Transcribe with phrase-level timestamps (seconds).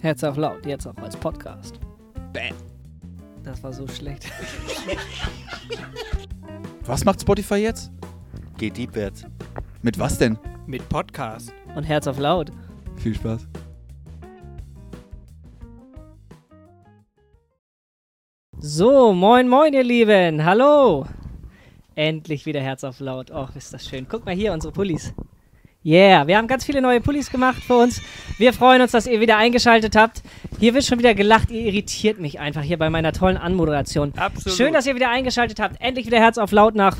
[0.00, 1.80] Herz auf laut, jetzt auch als Podcast.
[2.32, 2.54] Bam.
[3.42, 4.30] Das war so schlecht.
[6.84, 7.90] Was macht Spotify jetzt?
[8.58, 9.24] Geht deepwärts.
[9.82, 10.38] Mit was denn?
[10.66, 11.52] Mit Podcast.
[11.74, 12.50] Und Herz auf laut.
[12.96, 13.46] Viel Spaß.
[18.58, 20.44] So, moin, moin, ihr Lieben.
[20.44, 21.06] Hallo.
[21.94, 23.30] Endlich wieder Herz auf laut.
[23.30, 24.06] Och, ist das schön.
[24.08, 25.12] Guck mal hier, unsere Pullis.
[25.84, 28.02] Yeah, wir haben ganz viele neue Pullis gemacht für uns.
[28.36, 30.22] Wir freuen uns, dass ihr wieder eingeschaltet habt.
[30.58, 31.50] Hier wird schon wieder gelacht.
[31.50, 34.12] Ihr irritiert mich einfach hier bei meiner tollen Anmoderation.
[34.16, 34.56] Absolut.
[34.56, 35.80] Schön, dass ihr wieder eingeschaltet habt.
[35.80, 36.96] Endlich wieder Herz auf laut nach.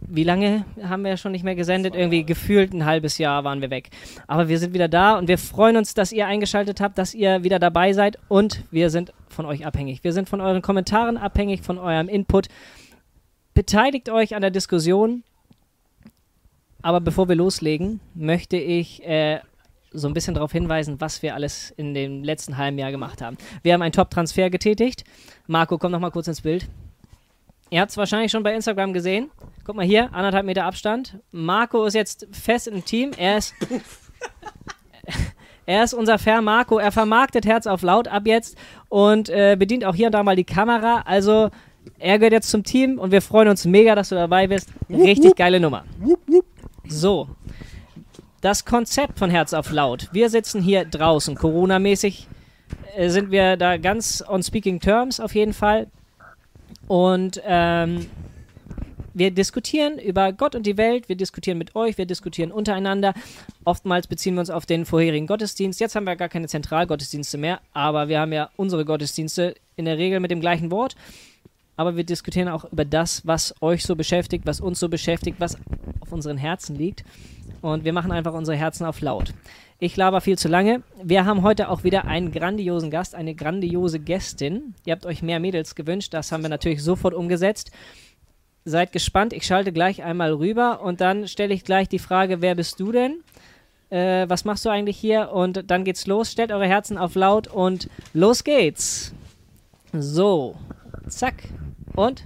[0.00, 1.94] Wie lange haben wir schon nicht mehr gesendet?
[1.94, 3.90] Irgendwie gefühlt ein halbes Jahr waren wir weg.
[4.26, 7.42] Aber wir sind wieder da und wir freuen uns, dass ihr eingeschaltet habt, dass ihr
[7.42, 10.04] wieder dabei seid und wir sind von euch abhängig.
[10.04, 12.48] Wir sind von euren Kommentaren abhängig, von eurem Input.
[13.52, 15.22] Beteiligt euch an der Diskussion.
[16.84, 19.40] Aber bevor wir loslegen, möchte ich äh,
[19.90, 23.38] so ein bisschen darauf hinweisen, was wir alles in dem letzten halben Jahr gemacht haben.
[23.62, 25.02] Wir haben einen Top-Transfer getätigt.
[25.46, 26.68] Marco, komm noch mal kurz ins Bild.
[27.70, 29.30] Ihr habt es wahrscheinlich schon bei Instagram gesehen.
[29.64, 31.18] Guck mal hier, anderthalb Meter Abstand.
[31.32, 33.12] Marco ist jetzt fest im Team.
[33.16, 33.54] Er ist,
[35.64, 36.76] er ist unser Fair Marco.
[36.76, 38.58] Er vermarktet Herz auf laut ab jetzt
[38.90, 41.00] und äh, bedient auch hier und da mal die Kamera.
[41.06, 41.48] Also
[41.98, 44.68] er gehört jetzt zum Team und wir freuen uns mega, dass du dabei bist.
[44.90, 45.84] Richtig geile Nummer.
[46.86, 47.28] So,
[48.40, 50.08] das Konzept von Herz auf laut.
[50.12, 52.28] Wir sitzen hier draußen, Corona-mäßig
[52.96, 55.86] äh, sind wir da ganz on speaking terms auf jeden Fall.
[56.86, 58.06] Und ähm,
[59.14, 63.14] wir diskutieren über Gott und die Welt, wir diskutieren mit euch, wir diskutieren untereinander.
[63.64, 65.80] Oftmals beziehen wir uns auf den vorherigen Gottesdienst.
[65.80, 69.98] Jetzt haben wir gar keine Zentralgottesdienste mehr, aber wir haben ja unsere Gottesdienste in der
[69.98, 70.96] Regel mit dem gleichen Wort.
[71.76, 75.56] Aber wir diskutieren auch über das, was euch so beschäftigt, was uns so beschäftigt, was
[76.00, 77.04] auf unseren Herzen liegt.
[77.62, 79.32] Und wir machen einfach unsere Herzen auf laut.
[79.80, 80.82] Ich laber viel zu lange.
[81.02, 84.74] Wir haben heute auch wieder einen grandiosen Gast, eine grandiose Gästin.
[84.84, 87.72] Ihr habt euch mehr Mädels gewünscht, das haben wir natürlich sofort umgesetzt.
[88.64, 92.54] Seid gespannt, ich schalte gleich einmal rüber und dann stelle ich gleich die Frage, wer
[92.54, 93.18] bist du denn?
[93.90, 95.32] Äh, was machst du eigentlich hier?
[95.32, 96.32] Und dann geht's los.
[96.32, 99.12] Stellt eure Herzen auf laut und los geht's.
[99.92, 100.56] So,
[101.08, 101.34] zack.
[101.94, 102.24] Und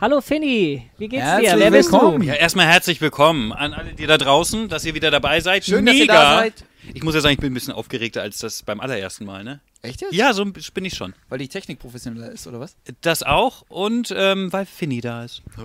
[0.00, 1.58] hallo Finny, wie geht's Herzlich dir?
[1.58, 2.20] Wer bist willkommen.
[2.20, 2.26] du?
[2.26, 5.64] Ja, erstmal herzlich willkommen an alle, die da draußen, dass ihr wieder dabei seid.
[5.64, 5.92] Schön, Mega.
[5.92, 6.64] dass ihr da seid.
[6.94, 9.60] Ich muss ja sagen, ich bin ein bisschen aufgeregter als das beim allerersten Mal, ne?
[9.82, 10.14] Echt jetzt?
[10.14, 11.14] Ja, so bin ich schon.
[11.28, 12.76] Weil die Technik professioneller ist, oder was?
[13.02, 15.42] Das auch und ähm, weil Finny da ist.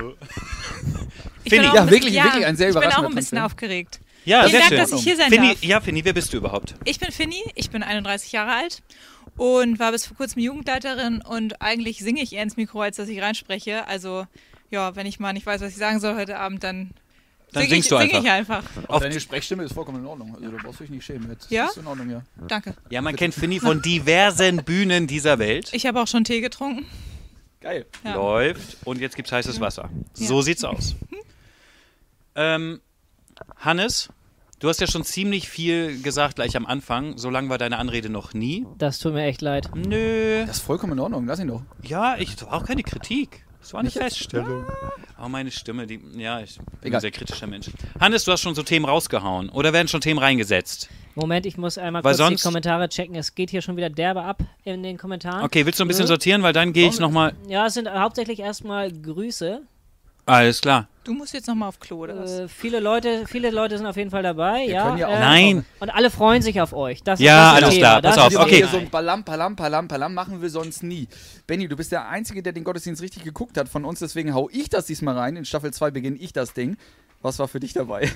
[1.45, 1.65] Ich Finny.
[1.65, 3.45] Ja, ein wirklich- bisschen- wirklich ein sehr Ich bin auch überraschender ein bisschen Transfer.
[3.55, 3.99] aufgeregt.
[4.25, 4.77] Ja, Vielen sehr Dank, schön.
[4.79, 5.63] dass ich hier sein Finny, darf.
[5.63, 6.73] ja, Finny, wer bist du überhaupt?
[6.85, 8.81] Ich bin Finny, ich bin 31 Jahre alt
[9.37, 13.09] und war bis vor kurzem Jugendleiterin und eigentlich singe ich eher ins Mikro, als dass
[13.09, 13.87] ich reinspreche.
[13.87, 14.25] Also
[14.71, 16.91] ja, wenn ich mal nicht weiß, was ich sagen soll heute Abend, dann,
[17.53, 18.23] Dann sing singst ich, du sing einfach.
[18.23, 18.63] ich einfach.
[18.87, 20.35] Auch deine Sprechstimme ist vollkommen in Ordnung.
[20.35, 21.29] Also da brauchst du dich nicht schämen.
[21.29, 21.65] Jetzt Ja?
[21.67, 22.21] ist in Ordnung, ja.
[22.47, 22.75] Danke.
[22.89, 25.69] Ja, man kennt Finny von diversen Bühnen dieser Welt.
[25.73, 26.85] Ich habe auch schon Tee getrunken.
[27.61, 27.85] Geil.
[28.03, 28.15] Ja.
[28.15, 29.89] Läuft und jetzt gibt's heißes Wasser.
[30.13, 30.95] So sieht's aus.
[32.35, 32.81] Ähm,
[33.57, 34.09] Hannes,
[34.59, 37.17] du hast ja schon ziemlich viel gesagt gleich am Anfang.
[37.17, 38.65] So lang war deine Anrede noch nie.
[38.77, 39.69] Das tut mir echt leid.
[39.75, 40.43] Nö.
[40.45, 41.25] Das ist vollkommen in Ordnung.
[41.25, 41.63] Lass ihn doch.
[41.83, 43.43] Ja, ich das war auch keine Kritik.
[43.61, 43.97] Das war eine Nicht?
[43.97, 44.65] Feststellung.
[45.23, 45.99] Oh, meine Stimme, die.
[46.17, 46.97] Ja, ich bin Egal.
[46.97, 47.71] ein sehr kritischer Mensch.
[47.99, 49.49] Hannes, du hast schon so Themen rausgehauen.
[49.49, 50.87] Oder werden schon Themen reingesetzt?
[51.15, 53.15] Moment, ich muss einmal Weil kurz sonst- die Kommentare checken.
[53.15, 55.43] Es geht hier schon wieder derbe ab in den Kommentaren.
[55.43, 56.07] Okay, willst du ein bisschen Ja.
[56.09, 57.33] sortieren, weil dann gehe ich nochmal.
[57.47, 59.61] Ja, es sind hauptsächlich erstmal Grüße.
[60.27, 60.87] Alles klar.
[61.05, 62.31] Du musst jetzt nochmal auf Klo, oder was?
[62.31, 64.63] Äh, viele Leute, viele Leute sind auf jeden Fall dabei.
[64.65, 65.65] Wir ja, können ja auch- äh, Nein.
[65.79, 67.03] Und alle freuen sich auf euch.
[67.03, 68.55] Das, Ja, das ist alles klar, pass Das auf, okay.
[68.57, 71.07] hier so ein Palam, Palam, Palam, Palam machen wir sonst nie.
[71.45, 74.49] Benny, du bist der Einzige, der den Gottesdienst richtig geguckt hat von uns, deswegen hau
[74.51, 75.35] ich das diesmal rein.
[75.35, 76.75] In Staffel 2 beginne ich das Ding.
[77.21, 78.09] Was war für dich dabei?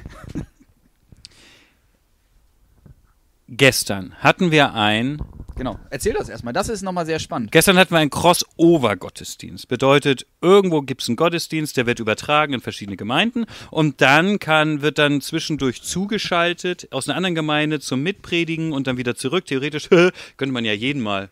[3.48, 5.22] Gestern hatten wir ein.
[5.59, 5.78] Genau.
[5.90, 6.53] Erzähl das erstmal.
[6.53, 7.52] Das ist nochmal sehr spannend.
[7.52, 9.68] Gestern hatten wir einen Crossover-Gottesdienst.
[9.68, 14.81] Bedeutet, irgendwo gibt es einen Gottesdienst, der wird übertragen in verschiedene Gemeinden und dann kann,
[14.81, 19.46] wird dann zwischendurch zugeschaltet aus einer anderen Gemeinde zum Mitpredigen und dann wieder zurück.
[19.47, 19.90] Theoretisch
[20.38, 21.29] könnte man ja jeden mal.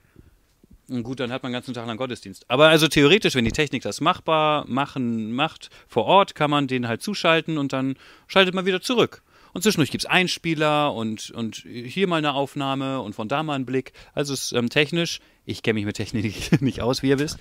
[0.89, 2.45] Und gut, dann hat man den ganzen Tag lang Gottesdienst.
[2.49, 6.89] Aber also theoretisch, wenn die Technik das machbar machen macht, vor Ort kann man den
[6.89, 7.95] halt zuschalten und dann
[8.27, 9.21] schaltet man wieder zurück.
[9.57, 13.55] Und zwischendurch gibt es Einspieler und, und hier mal eine Aufnahme und von da mal
[13.55, 13.91] einen Blick.
[14.13, 17.39] Also es ist ähm, technisch, ich kenne mich mit Technik nicht aus, wie ihr wisst.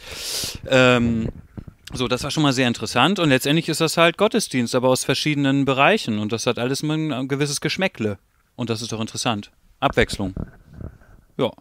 [0.67, 1.29] Ähm,
[1.93, 5.05] so, das war schon mal sehr interessant und letztendlich ist das halt Gottesdienst, aber aus
[5.05, 8.19] verschiedenen Bereichen und das hat alles ein, ein gewisses Geschmäckle.
[8.55, 9.51] Und das ist doch interessant.
[9.81, 10.33] Abwechslung.
[11.37, 11.53] Ja.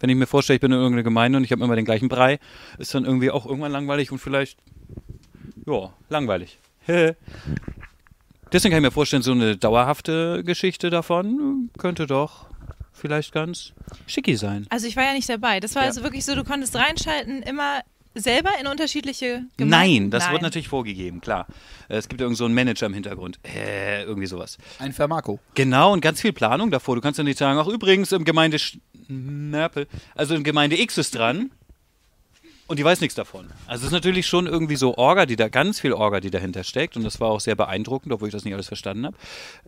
[0.00, 2.08] Wenn ich mir vorstelle, ich bin in irgendeiner Gemeinde und ich habe immer den gleichen
[2.08, 2.40] Brei,
[2.78, 4.58] ist dann irgendwie auch irgendwann langweilig und vielleicht,
[5.66, 6.58] ja, langweilig.
[8.54, 12.46] Deswegen kann ich mir vorstellen, so eine dauerhafte Geschichte davon könnte doch
[12.92, 13.72] vielleicht ganz
[14.06, 14.66] schicki sein.
[14.70, 15.58] Also ich war ja nicht dabei.
[15.58, 15.88] Das war Ja.
[15.88, 17.80] also wirklich so, du konntest reinschalten, immer
[18.14, 20.02] selber in unterschiedliche Gemeinden.
[20.04, 20.32] Nein, das Nein.
[20.34, 21.48] wird natürlich vorgegeben, klar.
[21.88, 23.40] Äh, Es gibt irgend so einen Manager im Hintergrund.
[23.42, 24.56] Äh, irgendwie sowas.
[24.78, 25.40] Ein Vermarco.
[25.56, 26.94] Genau, und ganz viel Planung davor.
[26.94, 28.78] Du kannst ja nicht sagen, ach übrigens, im Gemeinde Sch
[29.08, 31.50] Nörpel, also in Gemeinde X ist dran
[32.66, 33.46] und die weiß nichts davon.
[33.66, 36.64] Also es ist natürlich schon irgendwie so Orga, die da, ganz viel Orga, die dahinter
[36.64, 39.16] steckt und das war auch sehr beeindruckend, obwohl ich das nicht alles verstanden habe,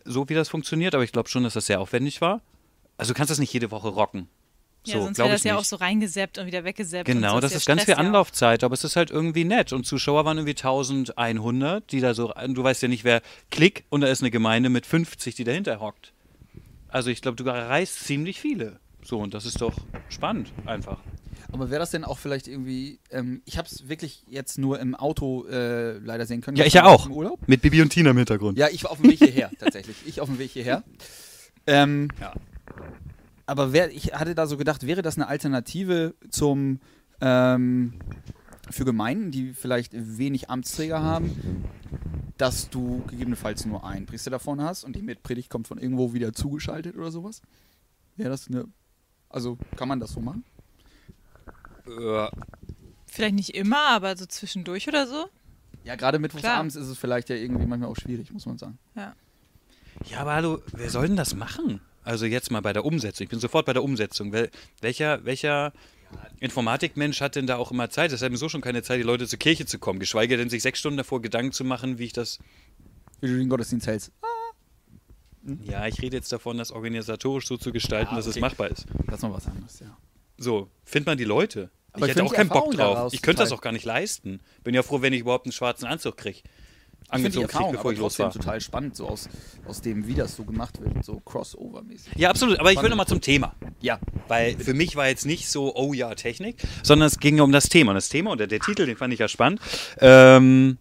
[0.04, 2.40] so wie das funktioniert, aber ich glaube schon, dass das sehr aufwendig war.
[2.98, 4.28] Also du kannst das nicht jede Woche rocken.
[4.87, 5.60] Ja, So, sonst glaub wäre das ja nicht.
[5.60, 7.06] auch so reingeseppt und wieder weggeseppt.
[7.06, 7.98] Genau, so das ist ganz viel ja.
[7.98, 9.72] Anlaufzeit, aber es ist halt irgendwie nett.
[9.72, 13.20] Und Zuschauer waren irgendwie 1100, die da so, du weißt ja nicht, wer
[13.50, 16.12] Klick und da ist eine Gemeinde mit 50, die dahinter hockt.
[16.88, 18.78] Also ich glaube, du erreichst ziemlich viele.
[19.02, 19.75] So, und das ist doch
[20.08, 20.98] spannend, einfach.
[21.52, 24.94] Aber wäre das denn auch vielleicht irgendwie, ähm, ich habe es wirklich jetzt nur im
[24.94, 26.56] Auto äh, leider sehen können.
[26.56, 27.06] Ja, ich ja auch.
[27.06, 27.46] Im Urlaub.
[27.46, 28.58] Mit Bibi und Tina im Hintergrund.
[28.58, 29.96] Ja, ich war auf dem Weg hierher, tatsächlich.
[30.06, 30.82] Ich auf dem Weg hierher.
[31.66, 32.34] Ähm, Ja.
[33.46, 36.81] Aber wer, ich hatte da so gedacht, wäre das eine Alternative zum
[37.20, 37.94] ähm,
[38.70, 41.64] für Gemeinden, die vielleicht wenig Amtsträger haben,
[42.37, 46.32] dass du gegebenenfalls nur einen Priester davon hast und die Mitpredigt kommt von irgendwo wieder
[46.32, 47.40] zugeschaltet oder sowas?
[48.16, 48.64] Wäre das eine.
[49.28, 50.44] Also kann man das so machen?
[51.86, 52.28] Äh,
[53.06, 55.26] Vielleicht nicht immer, aber so zwischendurch oder so.
[55.84, 56.58] Ja, gerade mittwochs Klar.
[56.58, 58.78] abends ist es vielleicht ja irgendwie manchmal auch schwierig, muss man sagen.
[58.94, 59.14] Ja.
[60.10, 61.80] Ja, aber hallo, wer soll denn das machen?
[62.04, 63.24] Also jetzt mal bei der Umsetzung.
[63.24, 64.32] Ich bin sofort bei der Umsetzung.
[64.32, 64.50] Wel
[64.80, 65.72] welcher, welcher
[66.40, 68.12] Informatikmensch hat denn da auch immer Zeit?
[68.12, 70.50] Es hat mir so schon keine Zeit, die Leute zur Kirche zu kommen, geschweige denn
[70.50, 72.38] sich sechs Stunden davor Gedanken zu machen, wie ich das
[73.20, 74.12] Wie du den Gottesdienst hältst.
[75.64, 78.40] Ja, ich rede jetzt davon, das organisatorisch so zu gestalten, Ah, dass es okay.
[78.40, 78.84] machbar ist.
[79.06, 79.96] Das ist noch was anderes, ja.
[80.38, 81.70] So, findet man die Leute.
[81.92, 82.94] Aber ich hätte auch keinen Bock drauf.
[82.94, 84.40] daraus Ich könnte das auch gar nicht leisten.
[84.64, 86.40] Bin ja froh, wenn ich überhaupt einen schwarzen Anzug kriege.
[87.08, 88.32] Angezogen kriege, bevor ich los trotzdem war.
[88.32, 89.28] total spannend, so aus,
[89.64, 92.08] aus dem, wie das so gemacht wird, so crossover-mäßig.
[92.16, 92.58] Ja, absolut.
[92.58, 93.54] Aber ich will nochmal zum Thema.
[93.80, 97.52] Ja, Weil für mich war jetzt nicht so, oh ja, Technik, sondern es ging um
[97.52, 97.92] das Thema.
[97.92, 99.60] Und das Thema und der, der Titel, den fand ich ja spannend.
[99.98, 100.78] Ähm,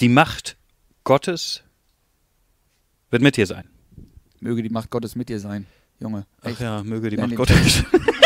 [0.00, 0.56] die Macht
[1.04, 1.62] Gottes
[3.10, 3.68] wird mit dir sein.
[4.40, 5.66] möge die Macht Gottes mit dir sein,
[6.00, 6.26] Junge.
[6.40, 6.60] Ach Echt.
[6.60, 7.36] ja, möge die Macht.
[7.36, 7.84] Gottes.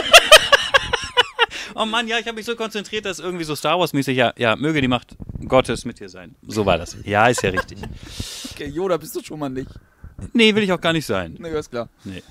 [1.76, 4.56] oh Mann, ja, ich habe mich so konzentriert, dass irgendwie so Star Wars-mäßig, ja, ja,
[4.56, 6.34] möge die Macht Gottes mit dir sein.
[6.46, 6.96] So war das.
[7.04, 7.78] Ja, ist ja richtig.
[8.52, 9.70] Okay, Yoda bist du schon mal nicht.
[10.32, 11.36] Nee, will ich auch gar nicht sein.
[11.38, 11.88] Ne, ist klar.
[12.04, 12.22] Nee.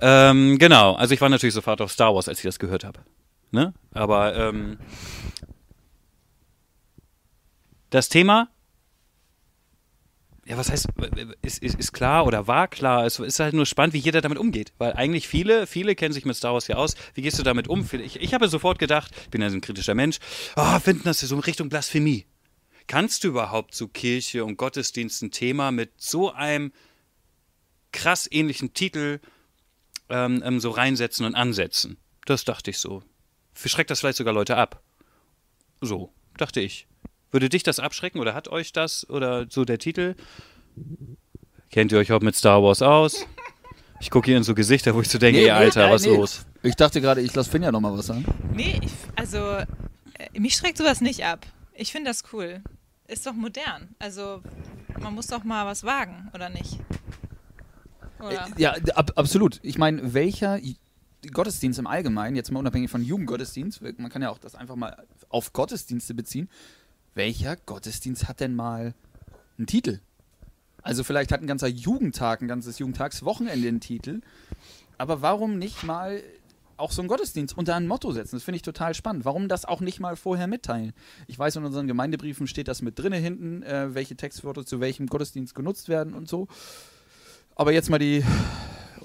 [0.00, 3.00] Ähm, genau, also ich war natürlich sofort auf Star Wars, als ich das gehört habe.
[3.50, 3.72] Ne?
[3.92, 4.78] Aber ähm,
[7.90, 8.48] das Thema,
[10.48, 10.88] ja, was heißt,
[11.42, 14.38] ist, ist, ist klar oder war klar, es ist halt nur spannend, wie jeder damit
[14.38, 14.72] umgeht.
[14.78, 16.94] Weil eigentlich viele, viele kennen sich mit Star Wars ja aus.
[17.12, 17.86] Wie gehst du damit um?
[17.92, 20.18] Ich, ich habe sofort gedacht, ich bin ja so ein kritischer Mensch,
[20.56, 22.24] oh, finden das so in Richtung Blasphemie.
[22.86, 26.72] Kannst du überhaupt so Kirche und Gottesdienst ein Thema mit so einem
[27.92, 29.20] krass ähnlichen Titel
[30.08, 31.98] ähm, ähm, so reinsetzen und ansetzen.
[32.24, 33.02] Das dachte ich so.
[33.54, 34.82] Schreckt das vielleicht sogar Leute ab?
[35.82, 36.86] So, dachte ich.
[37.30, 40.14] Würde dich das abschrecken oder hat euch das oder so der Titel?
[41.70, 43.26] Kennt ihr euch auch mit Star Wars aus?
[44.00, 46.02] Ich gucke hier in so Gesichter, wo ich so denke, Nee, ey, Alter, nee, was
[46.06, 46.16] nee.
[46.16, 46.46] los?
[46.62, 48.24] Ich dachte gerade, ich lasse Finja noch mal was sagen.
[48.54, 49.66] Nee, ich, also äh,
[50.38, 51.46] mich schreckt sowas nicht ab.
[51.74, 52.62] Ich finde das cool.
[53.08, 53.88] Ist doch modern.
[53.98, 54.42] Also
[55.00, 56.78] man muss doch mal was wagen, oder nicht?
[58.20, 58.46] Oder?
[58.56, 59.58] Äh, Ja, ab, absolut.
[59.62, 60.60] Ich meine, welcher
[61.32, 64.96] Gottesdienst im Allgemeinen, jetzt mal unabhängig von Jugendgottesdienst, man kann ja auch das einfach mal
[65.28, 66.48] auf Gottesdienste beziehen,
[67.18, 68.94] welcher Gottesdienst hat denn mal
[69.58, 69.98] einen Titel?
[70.82, 74.20] Also vielleicht hat ein ganzer Jugendtag, ein ganzes Jugendtagswochenende einen Titel,
[74.96, 76.22] aber warum nicht mal
[76.76, 78.36] auch so einen Gottesdienst unter ein Motto setzen?
[78.36, 79.24] Das finde ich total spannend.
[79.24, 80.92] Warum das auch nicht mal vorher mitteilen?
[81.26, 85.08] Ich weiß, in unseren Gemeindebriefen steht das mit drinne hinten, äh, welche Textwörter zu welchem
[85.08, 86.46] Gottesdienst genutzt werden und so.
[87.56, 88.22] Aber jetzt mal die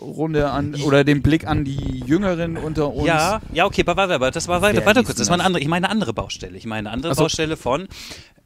[0.04, 3.08] Runde an oder den Blick an die Jüngeren unter uns.
[3.08, 5.18] Ja, ja, okay, aber warte, aber das war weiter, liest kurz.
[5.18, 6.58] Das war eine andere, ich meine eine andere Baustelle.
[6.58, 7.24] Ich meine eine andere so.
[7.24, 7.88] Baustelle von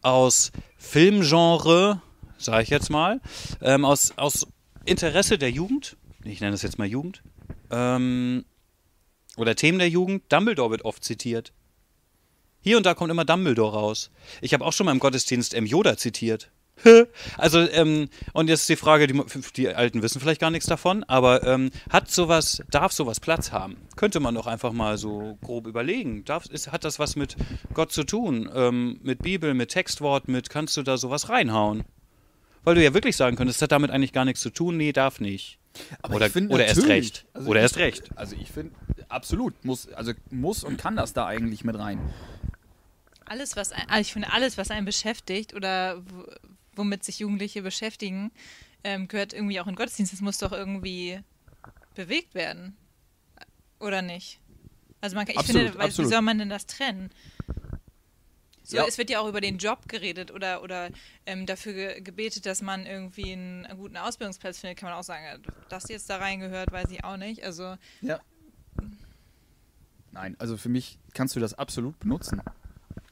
[0.02, 2.02] aus Filmgenre,
[2.38, 3.20] sage ich jetzt mal,
[3.62, 4.48] ähm, aus, aus
[4.86, 7.24] Interesse der Jugend, ich nenne das jetzt mal Jugend,
[7.72, 8.46] ähm,
[9.36, 11.54] oder Themen der Jugend, Dumbledore wird oft zitiert.
[12.62, 14.12] Hier und da kommt immer Dumbledore raus.
[14.42, 15.66] Ich habe auch schon mal im Gottesdienst M.
[15.66, 16.52] Yoda zitiert.
[17.38, 19.22] Also, ähm, und jetzt die Frage, die,
[19.56, 23.78] die Alten wissen vielleicht gar nichts davon, aber ähm, hat sowas, darf sowas Platz haben?
[23.96, 26.24] Könnte man doch einfach mal so grob überlegen.
[26.26, 27.36] Darf, ist, hat das was mit
[27.74, 28.50] Gott zu tun?
[28.54, 31.84] Ähm, mit Bibel, mit Textwort, mit, kannst du da sowas reinhauen?
[32.64, 34.92] Weil du ja wirklich sagen könntest, das hat damit eigentlich gar nichts zu tun, nee,
[34.92, 35.58] darf nicht.
[36.02, 37.26] Aber oder ich find oder erst recht.
[37.34, 38.10] also oder ich- erst recht.
[38.16, 38.74] Also ich finde,
[39.10, 42.00] absolut, muss, also muss und kann das da eigentlich mit rein.
[43.26, 46.02] Alles, was ein, also ich finde, alles, was einen beschäftigt oder
[46.78, 48.32] womit sich Jugendliche beschäftigen,
[48.84, 50.14] ähm, gehört irgendwie auch in Gottesdienst.
[50.14, 51.20] Das muss doch irgendwie
[51.96, 52.78] bewegt werden.
[53.80, 54.40] Oder nicht?
[55.02, 57.12] Also man kann, ich Absolut, finde, weil, wie soll man denn das trennen?
[58.64, 58.86] So, Ja.
[58.86, 60.90] Es wird ja auch über den Job geredet oder, oder
[61.26, 65.04] ähm, dafür ge gebetet, dass man irgendwie einen, einen guten Ausbildungsplatz findet, kann man auch
[65.04, 67.44] sagen, dass jetzt da reingehört, weiß ich auch nicht.
[67.44, 68.20] Also Ja.
[70.12, 72.42] Nein, also für mich kannst du das absolut benutzen.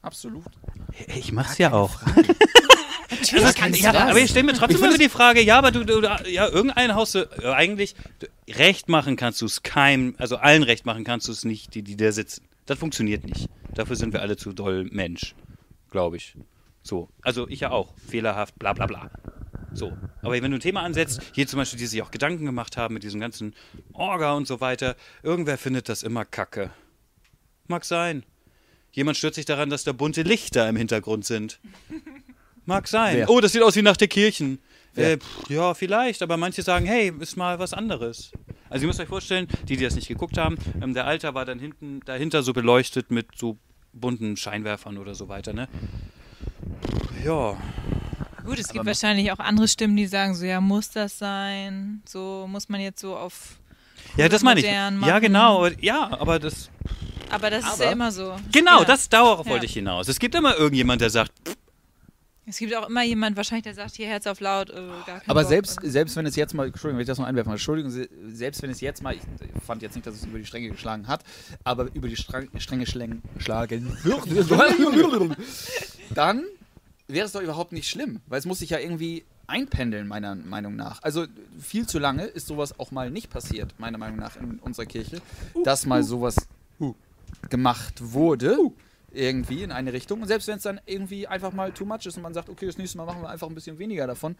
[0.01, 0.45] Absolut.
[1.07, 2.01] Ich mach's ja auch.
[3.31, 4.09] Natürlich kannst ja, du das.
[4.09, 6.95] aber ich stelle mir trotzdem immer die Frage, ja, aber du, du du- ja, irgendein
[6.95, 11.27] Haus, äh, eigentlich, du, recht machen kannst du es keinem, also allen recht machen kannst
[11.27, 12.45] du es nicht, die, die da sitzen.
[12.65, 13.49] Das funktioniert nicht.
[13.73, 15.35] Dafür sind wir alle zu doll Mensch,
[15.91, 16.35] glaube ich.
[16.81, 19.09] So, also ich ja auch, fehlerhaft, bla bla bla.
[19.73, 19.91] So,
[20.21, 22.93] aber wenn du ein Thema ansetzt, hier zum Beispiel, die sich auch Gedanken gemacht haben
[22.93, 23.53] mit diesem ganzen
[23.91, 26.69] Orga und so weiter, irgendwer findet das immer kacke.
[27.67, 28.23] Mag sein.
[28.93, 31.59] Jemand stört sich daran, dass da bunte Lichter im Hintergrund sind.
[32.65, 33.17] Mag sein.
[33.17, 33.29] Wer?
[33.29, 34.59] Oh, das sieht aus wie nach der Kirchen.
[34.95, 38.31] Äh, pff, ja, vielleicht, aber manche sagen, hey, ist mal was anderes.
[38.69, 41.45] Also ihr müsst euch vorstellen, die, die das nicht geguckt haben, ähm, der Alter war
[41.45, 43.57] dann hinten, dahinter so beleuchtet mit so
[43.93, 45.67] bunten Scheinwerfern oder so weiter, ne?
[47.23, 47.57] Ja.
[48.45, 52.01] gut, es gibt wahrscheinlich auch andere Stimmen, die sagen so, ja, muss das sein?
[52.07, 53.57] So muss man jetzt so auf
[54.17, 54.65] Ja, das meine ich.
[54.65, 55.21] modern Ja, machen.
[55.21, 55.67] genau.
[55.81, 56.69] Ja, aber das.
[57.29, 58.35] Aber das ist Aber- ja immer so.
[58.51, 58.85] Genau, ja.
[58.85, 59.51] das darauf Ja.
[59.51, 60.07] wollte ich hinaus.
[60.07, 61.31] Es gibt immer irgendjemand, der sagt,
[62.47, 64.73] Es gibt auch immer jemand wahrscheinlich, der sagt, hier Herz auf laut, äh,
[65.07, 65.49] gar Aber Bock.
[65.49, 68.61] selbst, selbst wenn es jetzt mal, Entschuldigung, wenn ich das noch einwerfen, Entschuldigung, se- selbst
[68.61, 69.21] wenn es jetzt mal, ich
[69.65, 71.23] fand jetzt nicht, dass es über die Stränge geschlagen hat,
[71.63, 73.23] aber über die Strang, Stränge schlagen
[74.03, 75.35] würde,
[76.13, 76.43] dann
[77.07, 80.75] wäre es doch überhaupt nicht schlimm, weil es muss sich ja irgendwie einpendeln, meiner Meinung
[80.75, 81.01] nach.
[81.03, 81.25] Also
[81.59, 85.21] viel zu lange ist sowas auch mal nicht passiert, meiner Meinung nach, in unserer Kirche,
[85.63, 86.35] dass mal sowas
[87.49, 88.57] gemacht wurde.
[89.15, 90.21] Irgendwie in eine Richtung.
[90.21, 92.65] Und selbst wenn es dann irgendwie einfach mal too much ist und man sagt, okay,
[92.65, 94.35] das nächste Mal machen wir einfach ein bisschen weniger davon,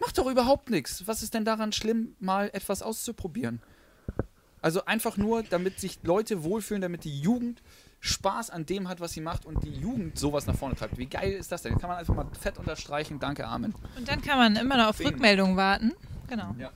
[0.00, 1.06] macht doch überhaupt nichts.
[1.06, 3.60] Was ist denn daran schlimm, mal etwas auszuprobieren?
[4.62, 7.62] Also einfach nur, damit sich Leute wohlfühlen, damit die Jugend
[8.00, 10.96] Spaß an dem hat, was sie macht und die Jugend sowas nach vorne treibt.
[10.96, 11.76] Wie geil ist das denn?
[11.78, 13.18] Kann man einfach mal fett unterstreichen.
[13.18, 13.74] Danke, Amen.
[13.96, 15.00] Und dann kann man immer noch auf.
[15.00, 15.92] Rückmeldungen warten.
[16.28, 16.54] Genau.
[16.58, 16.70] Ja.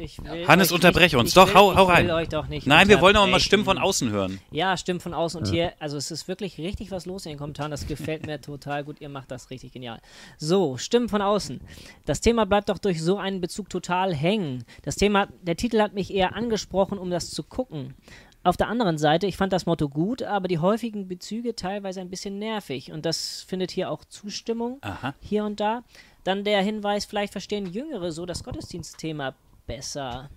[0.00, 1.28] Ich will Hannes, euch unterbreche uns.
[1.28, 2.06] ich Doch, will, hau- hau ich rein.
[2.06, 3.38] Will euch doch nicht nein, wir wollen auch mal.
[3.40, 4.40] Stimmen von außen hören.
[4.50, 5.40] Ja, Stimmen von außen.
[5.40, 7.70] Und hier, also es ist wirklich richtig was los in den Kommentaren.
[7.70, 9.00] Das gefällt mir total gut.
[9.00, 10.00] Ihr macht das richtig genial.
[10.38, 11.60] So, Stimmen von außen.
[12.06, 14.64] Das Thema bleibt doch durch so einen Bezug total hängen.
[14.82, 17.94] Das Thema, der Titel hat mich eher angesprochen, um das zu gucken.
[18.42, 22.08] Auf der anderen Seite, ich fand das Motto gut, aber die häufigen Bezüge teilweise ein
[22.08, 22.90] bisschen nervig.
[22.90, 25.14] Und das findet hier auch Zustimmung Aha.
[25.20, 25.82] hier und da.
[26.24, 29.34] Dann der Hinweis, vielleicht verstehen Jüngere so das Gottesdienstthema
[29.76, 30.30] besser.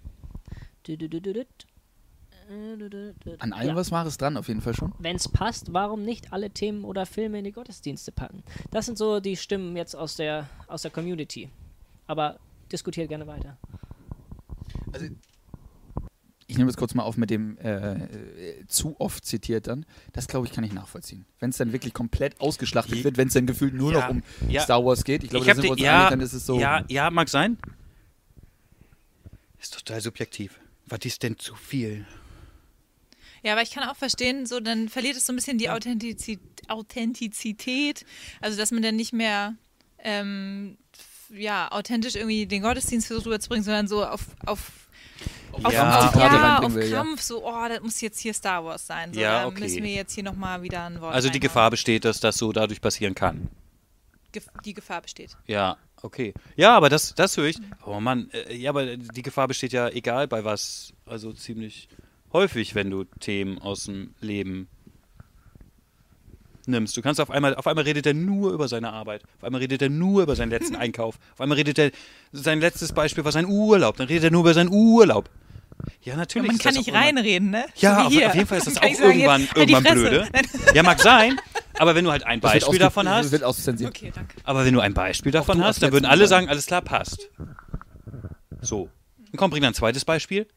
[3.40, 3.75] An allem Ja.
[3.75, 4.94] was Wahres dran, auf jeden Fall schon.
[5.00, 8.44] Wenn es passt, warum nicht alle Themen oder Filme in die Gottesdienste packen?
[8.72, 11.50] Das sind so die Stimmen jetzt aus der, aus der Community.
[12.06, 12.38] Aber
[12.72, 13.58] diskutiert gerne weiter.
[14.92, 15.06] Also,
[16.48, 19.86] ich nehme das kurz mal auf mit dem äh, äh, zu oft zitiert dann.
[20.12, 21.25] Das glaube ich kann ich nachvollziehen.
[21.40, 24.10] Wenn es dann wirklich komplett ausgeschlachtet Je- wird, wenn es dann gefühlt nur Ja, noch
[24.10, 24.62] um ja.
[24.62, 25.24] Star Wars geht.
[25.24, 26.60] Ich glaube, da sind wir uns die- einig, ja, dann ist es so.
[26.60, 27.58] Ja, ja, mag sein.
[29.63, 30.60] Ist total subjektiv.
[30.88, 32.05] Was ist denn zu viel?
[33.43, 36.38] Ja, aber ich kann auch verstehen, so dann verliert es so ein bisschen die Authentizi
[36.67, 38.05] Authentizität.
[38.41, 39.55] Also dass man dann nicht mehr
[40.00, 40.77] ähm,
[41.29, 44.70] ja, authentisch irgendwie den Gottesdienst versucht rüberzubringen, sondern so auf, auf
[45.53, 46.10] auf, Ja.
[46.10, 46.89] auf, ja, auf will, ja.
[46.98, 49.13] Krampf, so, oh, das muss jetzt hier Star Wars sein.
[49.13, 49.62] So, Ja, da okay.
[49.62, 51.41] müssen wir jetzt hier nochmal wieder ein Wort Also die reinhauen.
[51.41, 53.50] Gefahr besteht, dass das so dadurch passieren kann.
[54.66, 55.38] Die Gefahr besteht.
[55.48, 56.34] Ja, okay.
[56.56, 57.58] Ja, aber das, das höre ich.
[57.86, 60.94] Oh Mann, äh, ja, aber die Gefahr besteht ja egal bei was.
[61.06, 61.90] Also ziemlich
[62.32, 64.68] häufig, wenn du Themen aus dem Leben
[66.68, 66.96] nimmst.
[66.98, 69.24] Du kannst auf einmal, auf einmal redet er nur über seine Arbeit.
[69.38, 71.20] Auf einmal redet er nur über seinen letzten Einkauf.
[71.34, 71.92] Auf einmal redet er,
[72.32, 73.98] sein letztes Beispiel war sein Urlaub.
[73.98, 75.30] Dann redet er nur über seinen Urlaub.
[76.02, 76.48] Ja, natürlich.
[76.48, 77.66] man ist kann nicht reinreden, ne?
[77.75, 80.28] Ja, auf, auf jeden Fall ist das auch sagen, irgendwann, halt irgendwann blöde.
[80.74, 81.40] Ja, mag sein.
[81.80, 83.89] Aber wenn du halt ein Beispiel davon hast, wird auszensiert.
[83.89, 84.36] Okay, danke.
[84.44, 87.30] aber wenn du ein Beispiel davon du hast, dann würden alle sagen, alles klar, passt.
[88.62, 88.89] So.
[89.18, 90.48] Dann komm, bring dann ein zweites Beispiel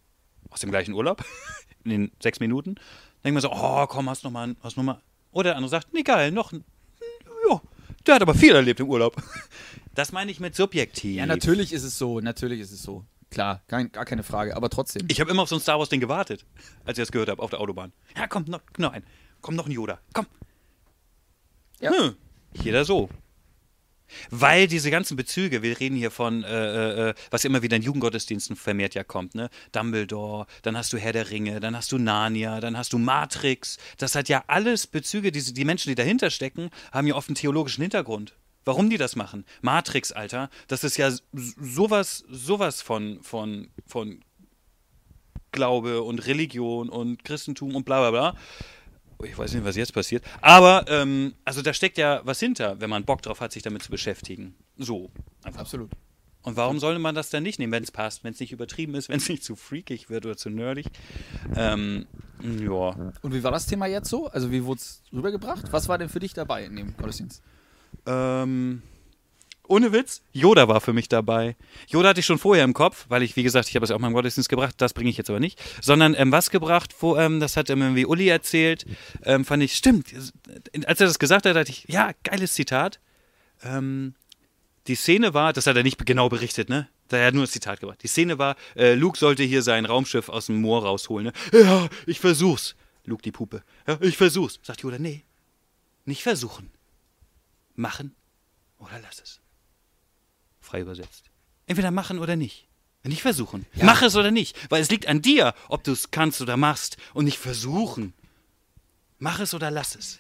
[0.51, 1.25] aus dem gleichen Urlaub
[1.85, 2.75] in den sechs Minuten.
[2.77, 5.01] Dann denkt man so, oh, komm, hast noch mal, ein- hast noch mal.
[5.33, 6.65] Oder der andere sagt, nee, geil, noch ein.
[7.49, 7.61] Ja,
[8.07, 9.17] der hat aber viel erlebt im Urlaub.
[9.95, 11.17] Das meine ich mit subjektiv.
[11.17, 12.21] Ja, natürlich ist es so.
[12.21, 13.07] Natürlich ist es so.
[13.31, 14.55] Klar, kein, gar keine Frage.
[14.55, 15.07] Aber trotzdem.
[15.09, 16.45] Ich habe immer auf so ein Star Wars Ding gewartet,
[16.85, 17.95] als ich das gehört habe auf der Autobahn.
[18.15, 19.03] Ja, komm, noch, noch ein.
[19.41, 19.99] Komm, noch ein Yoda.
[20.13, 20.27] Komm.
[21.81, 21.93] Ja.
[21.93, 22.17] Hm,
[22.53, 23.09] jeder so.
[24.31, 28.57] Weil diese ganzen Bezüge, wir reden hier von, äh, äh, was immer wieder in Jugendgottesdiensten
[28.57, 29.51] vermehrt ja kommt, ne?
[29.73, 33.79] Dumbledore, dann hast du Herr der Ringe, dann hast du Narnia, dann hast du Matrix.
[33.99, 37.37] Das hat ja alles Bezüge, diese, die Menschen, die dahinter stecken, haben ja oft einen
[37.37, 38.35] theologischen Hintergrund.
[38.65, 39.45] Warum die das machen?
[39.63, 44.25] Matrix, Alter, das ist ja sowas, sowas von, von, von
[45.53, 48.41] Glaube und Religion und Christentum und bla bla bla.
[49.19, 50.25] Oh, Ich weiß nicht, was jetzt passiert.
[50.41, 53.83] Aber, ähm, also da steckt ja was hinter, wenn man Bock drauf hat, sich damit
[53.83, 54.55] zu beschäftigen.
[54.77, 55.11] So.
[55.43, 55.61] Einfach.
[55.61, 55.91] Absolut.
[56.43, 58.95] Und warum sollte man das dann nicht nehmen, wenn es passt, wenn es nicht übertrieben
[58.95, 60.87] ist, wenn es nicht zu freakig wird oder zu nerdig?
[61.57, 62.07] Ähm,
[62.43, 63.13] ja.
[63.23, 64.29] Und wie war das Thema jetzt so?
[64.29, 65.73] Also wie wurde es rübergebracht?
[65.73, 67.43] Was war denn für dich dabei in dem Gottesdienst?
[68.07, 68.83] Ähm,
[69.69, 71.57] ohne Witz, Yoda war für mich dabei.
[71.89, 73.99] Yoda hatte ich schon vorher im Kopf, weil ich, wie gesagt, ich habe es auch
[73.99, 75.61] mal im Gottesdienst gebracht, das bringe ich jetzt aber nicht.
[75.81, 78.87] Sondern ähm, was gebracht, wo, ähm, das hat ähm, irgendwie Uli erzählt,
[79.23, 80.13] ähm, fand ich, stimmt.
[80.87, 83.01] Als er das gesagt hat, dachte ich, ja, geiles Zitat.
[83.63, 84.15] Ähm,
[84.87, 86.89] die Szene war, das hat er nicht genau berichtet, ne?
[87.09, 88.03] Da hat er nur das Zitat gebracht.
[88.03, 91.61] Die Szene war, äh, Luke sollte hier sein Raumschiff aus dem Moor rausholen, ne?
[91.61, 92.77] Ja, ich versuch's.
[93.05, 93.63] Luke die Puppe.
[93.87, 94.59] Ja, ich versuch's.
[94.63, 95.25] Sagt Yoda, nee,
[96.05, 96.71] nicht versuchen.
[97.75, 98.15] Machen
[98.79, 99.41] oder lass es.
[100.67, 101.25] Frei übersetzt.
[101.67, 102.67] Entweder machen oder nicht.
[103.05, 103.67] Nicht versuchen.
[103.83, 104.57] Mach es oder nicht.
[104.71, 106.97] Weil es liegt an dir, ob du es kannst oder machst.
[107.15, 108.13] Und nicht versuchen.
[109.19, 110.19] Mach es oder lass es.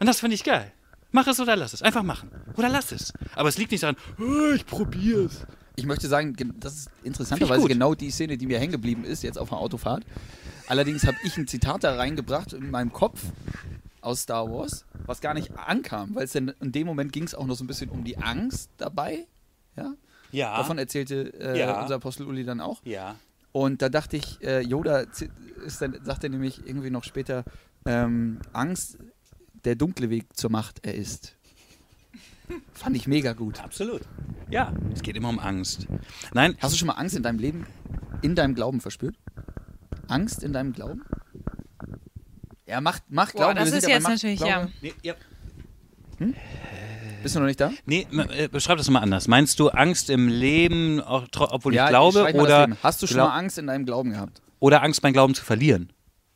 [0.00, 0.70] Und das finde ich geil.
[1.12, 1.80] Mach es oder lass es.
[1.82, 2.30] Einfach machen.
[2.56, 3.12] Oder lass es.
[3.34, 5.46] Aber es liegt nicht daran, "Oh, ich probier's.
[5.76, 9.22] Ich möchte sagen, gen- das ist interessanterweise genau die Szene, die mir hängen geblieben ist,
[9.22, 10.04] jetzt auf der Autofahrt.
[10.68, 13.22] Allerdings habe ich ein Zitat da reingebracht in meinem Kopf
[14.00, 17.34] aus Star Wars, was gar nicht ankam, weil es denn in dem Moment ging es
[17.34, 19.26] auch noch so ein bisschen um die Angst dabei.
[19.76, 19.94] Ja?
[20.32, 20.56] Ja.
[20.56, 21.80] Davon erzählte äh, Ja.
[21.82, 22.80] unser Apostel Uli dann auch.
[22.84, 23.16] ja.
[23.52, 25.04] Und da dachte ich, äh, Yoda
[25.64, 27.42] ist dann, sagt er nämlich irgendwie noch später,
[27.86, 28.98] ähm, Angst,
[29.64, 31.34] der dunkle Weg zur Macht, er ist.
[32.74, 33.58] Fand ich mega gut.
[33.64, 34.02] Absolut.
[34.50, 34.74] Ja.
[34.92, 35.86] Es geht immer um Angst.
[36.34, 37.66] Nein, Hast du schon mal Angst in deinem Leben,
[38.20, 39.16] in deinem Glauben verspürt?
[40.06, 41.02] Angst in deinem Glauben?
[42.66, 43.56] Ja, macht, macht Boah, Glauben.
[43.56, 44.50] das wir ist jetzt Macht, natürlich, Glaube.
[44.52, 44.68] ja.
[44.82, 45.14] nee, ja.
[47.26, 47.72] Bist du noch nicht da?
[47.86, 48.06] Nee,
[48.36, 49.26] äh, beschreib das mal anders.
[49.26, 52.68] Meinst du Angst im Leben, auch, obwohl ja, ich glaube, das oder.
[52.84, 54.40] Hast du schon mal Angst in deinem Glauben gehabt?
[54.60, 55.92] oder Angst, mein Glauben zu verlieren?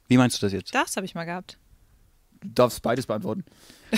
[0.09, 0.75] Wie meinst du das jetzt?
[0.75, 1.59] Das habe ich mal gehabt.
[2.41, 3.45] Du darfst beides beantworten.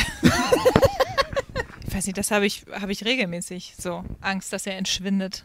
[1.87, 4.03] Ich weiß nicht, das habe ich, habe ich regelmäßig so.
[4.23, 5.45] Angst, dass er entschwindet.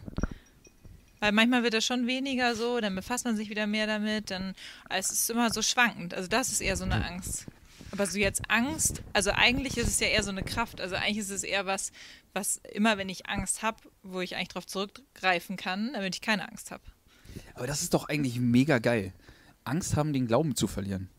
[1.20, 4.54] Weil manchmal wird er schon weniger so, dann befasst man sich wieder mehr damit, dann
[4.90, 6.14] es ist immer so schwankend.
[6.14, 7.48] Also das ist eher so eine Angst.
[7.92, 10.82] Aber so jetzt Angst, also eigentlich ist es ja eher so eine Kraft.
[10.82, 11.92] Also eigentlich ist es eher was,
[12.34, 16.48] was immer, wenn ich Angst habe, wo ich eigentlich drauf zurückgreifen kann, damit ich keine
[16.50, 16.84] Angst habe.
[17.54, 19.14] Aber das ist doch eigentlich mega geil.
[19.64, 21.10] Angst haben, den Glauben zu verlieren.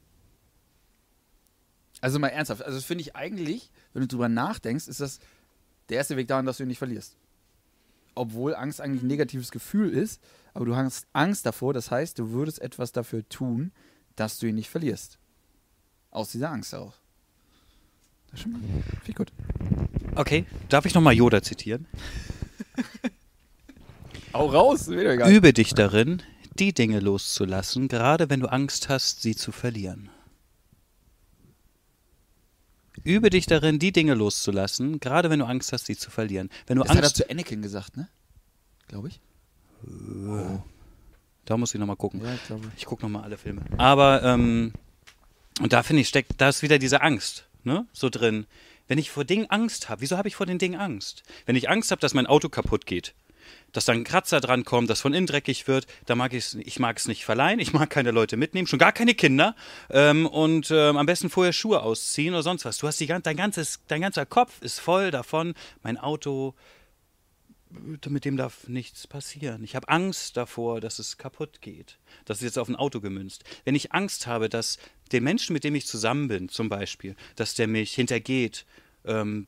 [2.01, 2.63] Also mal ernsthaft.
[2.63, 5.19] Also das finde ich eigentlich, wenn du drüber nachdenkst, ist das
[5.89, 7.17] der erste Weg dahin, dass du ihn nicht verlierst.
[8.15, 10.21] Obwohl Angst eigentlich ein negatives Gefühl ist,
[10.55, 13.73] aber du hast Angst davor, das heißt, du würdest etwas dafür tun,
[14.17, 15.18] dass du ihn nicht verlierst.
[16.11, 16.95] Aus dieser Angst heraus.
[18.31, 18.61] Das ist schon mal
[19.05, 19.33] viel gut.
[20.15, 21.87] Okay, darf ich nochmal Yoda zitieren?
[24.33, 25.33] Au raus, wieder egal.
[25.33, 26.23] Übe dich darin,
[26.59, 30.11] die Dinge loszulassen, gerade wenn du Angst hast, sie zu verlieren.
[33.05, 36.51] Übe dich darin, die Dinge loszulassen, gerade wenn du Angst hast, sie zu verlieren.
[36.67, 38.09] Wenn du Das hat er Angst, zu Anakin gesagt, ne?
[38.89, 39.21] Glaube ich.
[41.45, 42.21] da muss ich nochmal gucken.
[42.23, 42.71] Ja, ich glaube.
[42.77, 43.63] Ich gucke nochmal alle Filme.
[43.77, 44.73] Aber, ähm,
[45.61, 48.47] und da finde ich, steckt, da ist wieder diese Angst, ne, so drin.
[48.87, 51.23] Wenn ich vor Dingen Angst habe, wieso habe ich vor den Dingen Angst?
[51.47, 53.15] Wenn ich Angst habe, dass mein Auto kaputt geht,
[53.73, 56.79] dass da ein Kratzer dran kommt, dass von innen dreckig wird, da mag ich's, ich
[56.79, 59.55] mag es nicht verleihen, ich mag keine Leute mitnehmen, schon gar keine Kinder
[59.91, 62.79] ähm, und ähm, am besten vorher Schuhe ausziehen oder sonst was.
[62.79, 66.55] Du hast die, dein, ganzes, dein ganzer Kopf ist voll davon, mein Auto,
[67.71, 69.63] mit dem darf nichts passieren.
[69.63, 71.99] Ich habe Angst davor, dass es kaputt geht.
[72.25, 73.45] Das ist jetzt auf ein Auto gemünzt.
[73.65, 74.79] Wenn ich Angst habe, dass
[75.13, 78.65] der Mensch, mit dem ich zusammen bin, zum Beispiel, dass der mich hintergeht,
[79.05, 79.47] ähm,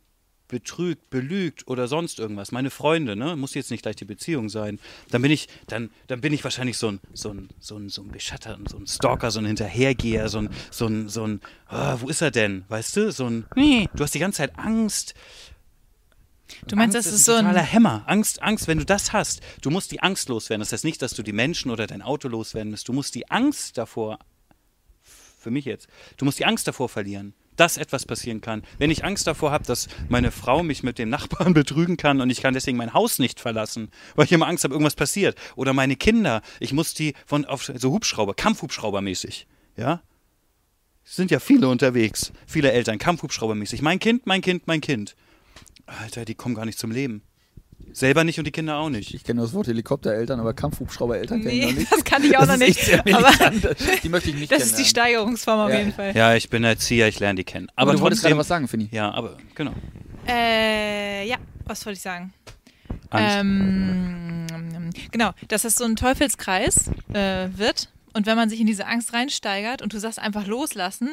[0.51, 4.81] betrügt, belügt oder sonst irgendwas, meine Freunde, ne, muss jetzt nicht gleich die Beziehung sein,
[5.11, 8.03] dann bin ich, dann, dann bin ich wahrscheinlich so ein, so ein, so ein, so
[8.03, 11.99] ein Beschatter, so ein Stalker, so ein Hinterhergeher, so ein, so ein, so ein, ah,
[12.01, 15.15] wo ist er denn, weißt du, so ein, nee, du hast die ganze Zeit Angst,
[16.67, 17.63] Du meinst, Angst das ist so ein totaler.
[17.63, 18.05] Hämmer.
[18.07, 20.61] Angst, Angst, wenn du das hast, du musst die Angst loswerden.
[20.61, 22.89] Das heißt nicht, dass du die Menschen oder dein Auto loswerden musst.
[22.89, 24.19] Du musst die Angst davor,
[25.39, 28.63] für mich jetzt, du musst die Angst davor verlieren, dass etwas passieren kann.
[28.79, 32.31] Wenn ich Angst davor habe, dass meine Frau mich mit dem Nachbarn betrügen kann und
[32.31, 35.37] ich kann deswegen mein Haus nicht verlassen, weil ich immer Angst habe, irgendwas passiert.
[35.57, 40.03] Oder meine Kinder, ich muss die von auf so Hubschrauber, Kampfhubschraubermäßig, ja.
[41.05, 43.83] Es sind ja viele unterwegs, viele Eltern, Kampfhubschraubermäßig.
[43.83, 45.17] Mein Kind, mein Kind, mein Kind.
[46.01, 47.23] Alter, die kommen gar nicht zum Leben.
[47.93, 49.15] Selber nicht und die Kinder auch nicht.
[49.15, 51.93] Ich kenne nur das Wort Helikoptereltern, aber Kampfhubschraubereltern kenne ich noch Nee, nicht.
[51.93, 54.05] das kann ich auch noch ist nicht.
[54.05, 54.85] die möchte ich nicht das ist die.
[54.85, 55.79] Steigerungsform auf Ja.
[55.79, 56.15] jeden Fall.
[56.15, 57.69] Ja, ich bin Erzieher, ich lerne die kennen.
[57.75, 58.89] Aber Aber du wolltest gerade was sagen, Finny.
[58.93, 59.73] ja, aber genau.
[60.29, 62.33] Äh, ja, was wollte ich sagen?
[63.09, 63.37] Angst.
[63.41, 68.87] Ähm, genau, dass das so ein Teufelskreis äh, wird und wenn man sich in diese
[68.87, 71.11] Angst reinsteigert und du sagst einfach loslassen,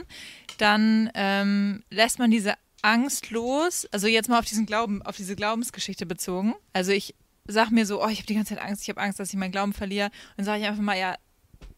[0.57, 3.87] dann ähm, lässt man diese Angst los.
[3.91, 6.53] Also jetzt mal auf diesen Glauben, auf diese Glaubensgeschichte bezogen.
[6.73, 7.15] Also ich
[7.47, 9.35] sag mir so, oh, ich habe die ganze Zeit Angst, ich habe Angst, dass ich
[9.35, 10.05] meinen Glauben verliere.
[10.07, 11.15] Und dann sage ich einfach mal, ja,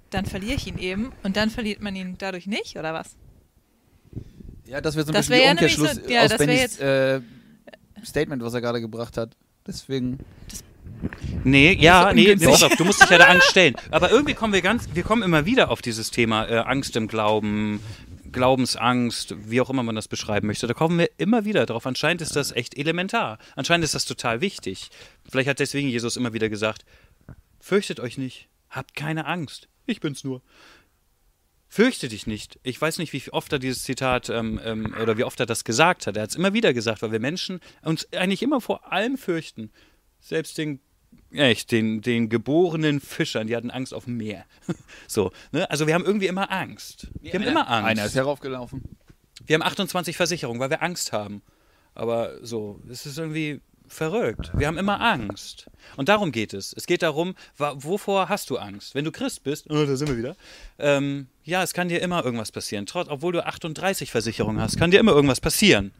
[0.09, 3.15] dann verliere ich ihn eben und dann verliert man ihn dadurch nicht, oder was?
[4.65, 6.59] Ja, das wäre so ein Das bisschen wär der Umkehrschluss so- ja, aus das Bennys
[6.61, 7.21] jetzt- äh,
[8.05, 9.35] Statement, was er gerade gebracht hat.
[9.67, 10.19] Deswegen.
[11.43, 13.75] Nee, ja, nee, nee, auf, du musst dich ja der Angst stellen.
[13.91, 17.07] Aber irgendwie kommen wir ganz, wir kommen immer wieder auf dieses Thema äh, Angst im
[17.07, 17.79] Glauben,
[18.31, 20.67] Glaubensangst, wie auch immer man das beschreiben möchte.
[20.67, 21.85] Da kommen wir immer wieder drauf.
[21.85, 23.37] Anscheinend ist das echt elementar.
[23.55, 24.89] Anscheinend ist das total wichtig.
[25.29, 26.85] Vielleicht hat deswegen Jesus immer wieder gesagt,
[27.59, 29.67] fürchtet euch nicht, habt keine Angst.
[29.85, 30.41] Ich bin's nur.
[31.71, 32.59] Fürchte dich nicht.
[32.63, 35.63] Ich weiß nicht, wie oft er dieses Zitat ähm, ähm, oder wie oft er das
[35.63, 36.17] gesagt hat.
[36.17, 39.71] Er hat es immer wieder gesagt, weil wir Menschen uns eigentlich immer vor allem fürchten.
[40.19, 40.79] Selbst den,
[41.31, 44.45] echt, den, den geborenen Fischern, die hatten Angst auf dem Meer.
[45.07, 45.69] so, ne?
[45.69, 47.07] Also wir haben irgendwie immer Angst.
[47.21, 47.87] Wir haben immer Angst.
[47.87, 48.83] Einer ist heraufgelaufen.
[49.45, 51.41] Wir haben 28 Versicherungen, weil wir Angst haben.
[51.95, 54.51] Aber so, es ist irgendwie verrückt.
[54.53, 55.65] Wir haben immer Angst.
[55.97, 56.73] Und darum geht es.
[56.73, 58.95] Es geht darum, wovor hast du Angst?
[58.95, 60.35] Wenn du Christ bist, oh, da sind wir wieder,
[60.77, 62.85] ähm, ja, es kann dir immer irgendwas passieren.
[62.85, 65.91] Trotz, obwohl du 38 Versicherungen hast, kann dir immer irgendwas passieren.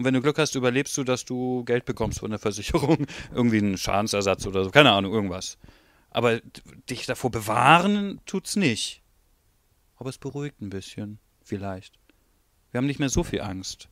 [0.00, 3.06] Und wenn du Glück hast, überlebst du, dass du Geld bekommst von der Versicherung.
[3.34, 4.70] Irgendwie einen Schadensersatz oder so.
[4.70, 5.58] Keine Ahnung, irgendwas.
[6.08, 6.40] Aber
[6.88, 9.02] dich davor bewahren tut's nicht.
[9.98, 11.98] Aber es beruhigt ein bisschen, vielleicht.
[12.70, 13.90] Wir haben nicht mehr so viel Angst.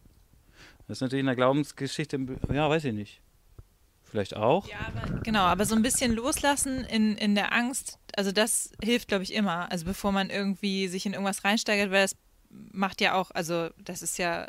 [0.87, 2.18] Das ist natürlich in der Glaubensgeschichte,
[2.55, 3.21] ja, weiß ich nicht.
[4.03, 4.66] Vielleicht auch.
[4.66, 9.09] Ja, aber, genau, aber so ein bisschen loslassen in, in der Angst, also das hilft,
[9.09, 9.71] glaube ich, immer.
[9.71, 12.16] Also bevor man irgendwie sich in irgendwas reinsteigert, weil das
[12.49, 14.49] macht ja auch, also das ist ja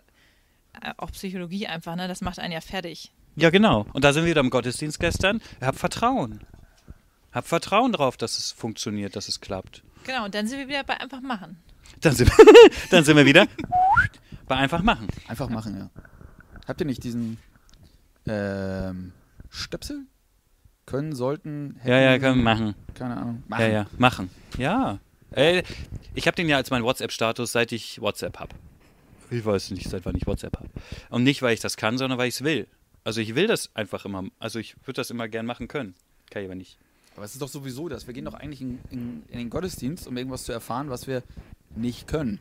[0.97, 2.07] auch Psychologie einfach, ne?
[2.07, 3.11] Das macht einen ja fertig.
[3.35, 3.85] Ja, genau.
[3.93, 5.41] Und da sind wir wieder im Gottesdienst gestern.
[5.61, 6.41] Hab Vertrauen.
[7.31, 9.83] Hab Vertrauen drauf, dass es funktioniert, dass es klappt.
[10.05, 11.57] Genau, und dann sind wir wieder bei einfach machen.
[12.01, 12.31] Dann sind,
[12.91, 13.47] dann sind wir wieder
[14.47, 15.07] bei einfach machen.
[15.27, 15.89] Einfach machen, ja.
[16.67, 17.37] Habt ihr nicht diesen
[18.27, 19.13] ähm,
[19.49, 20.05] Stöpsel?
[20.85, 22.75] Können, sollten, hätten, Ja, ja, können wir machen.
[22.95, 23.43] Keine Ahnung.
[23.51, 24.29] Ja, ja, machen.
[24.57, 24.99] Ja.
[25.31, 25.63] Äh,
[26.15, 28.55] ich habe den ja als meinen WhatsApp-Status, seit ich WhatsApp habe.
[29.31, 30.69] Ich weiß nicht, seit wann ich WhatsApp habe.
[31.09, 32.67] Und nicht, weil ich das kann, sondern weil ich es will.
[33.03, 35.95] Also ich will das einfach immer, also ich würde das immer gern machen können.
[36.29, 36.77] Kann ich aber nicht.
[37.15, 38.07] Aber es ist doch sowieso das.
[38.07, 41.23] Wir gehen doch eigentlich in, in, in den Gottesdienst, um irgendwas zu erfahren, was wir
[41.75, 42.39] nicht können.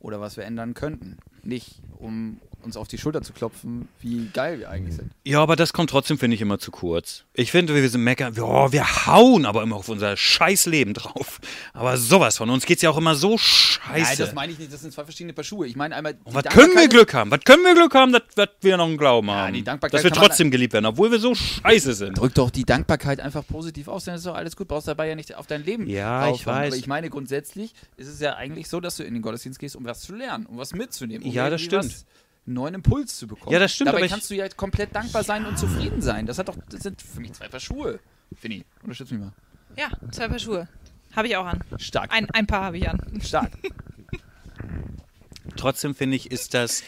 [0.00, 1.18] Oder was wir ändern könnten.
[1.42, 5.10] Nicht, um uns auf die Schulter zu klopfen, wie geil wir eigentlich sind.
[5.24, 7.24] Ja, aber das kommt trotzdem, finde ich, immer zu kurz.
[7.32, 10.92] Ich finde, wir sind meckern, wir, oh, wir hauen aber immer auf unser scheiß Leben
[10.92, 11.40] drauf.
[11.72, 14.02] Aber sowas von uns geht's ja auch immer so scheiße.
[14.02, 14.72] Nein, das meine ich nicht.
[14.72, 15.66] Das sind zwei verschiedene Paar Schuhe.
[15.66, 16.16] Ich meine einmal.
[16.24, 17.30] Und was können wir Glück haben?
[17.30, 19.54] Was können wir Glück haben, dass, dass wir noch einen Glauben haben?
[19.54, 22.18] die Dankbarkeit dass wir trotzdem geliebt werden, obwohl wir so scheiße sind.
[22.18, 24.68] Drück doch die Dankbarkeit einfach positiv aus, dann ist doch alles gut.
[24.68, 26.56] Brauchst dabei ja nicht auf dein Leben Ja, ich raufhauen.
[26.56, 26.66] weiß.
[26.72, 29.76] Aber ich meine, grundsätzlich ist es ja eigentlich so, dass du in den Gottesdienst gehst,
[29.76, 31.24] um was zu lernen, um was mitzunehmen.
[31.24, 31.84] Um Ja, das stimmt.
[31.84, 32.04] was-
[32.46, 33.52] einen neuen Impuls zu bekommen.
[33.52, 36.26] Ja, das stimmt, Dabei aber ich- kannst du ja komplett dankbar sein und zufrieden sein.
[36.26, 37.98] Das hat doch, das sind für mich zwei Paar Schuhe.
[38.36, 39.32] Finny, unterstütz mich mal.
[39.76, 40.68] Ja, zwei Paar Schuhe.
[41.14, 41.62] Habe ich auch an.
[41.78, 42.12] Stark.
[42.12, 43.00] Ein, ein Paar habe ich an.
[43.22, 43.52] Stark.
[45.56, 46.82] Trotzdem finde ich, ist das,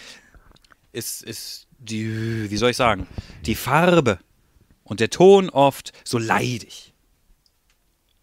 [0.93, 3.07] ist, ist die, wie soll ich sagen,
[3.47, 4.19] die Farbe
[4.85, 6.88] und der Ton oft so leidig.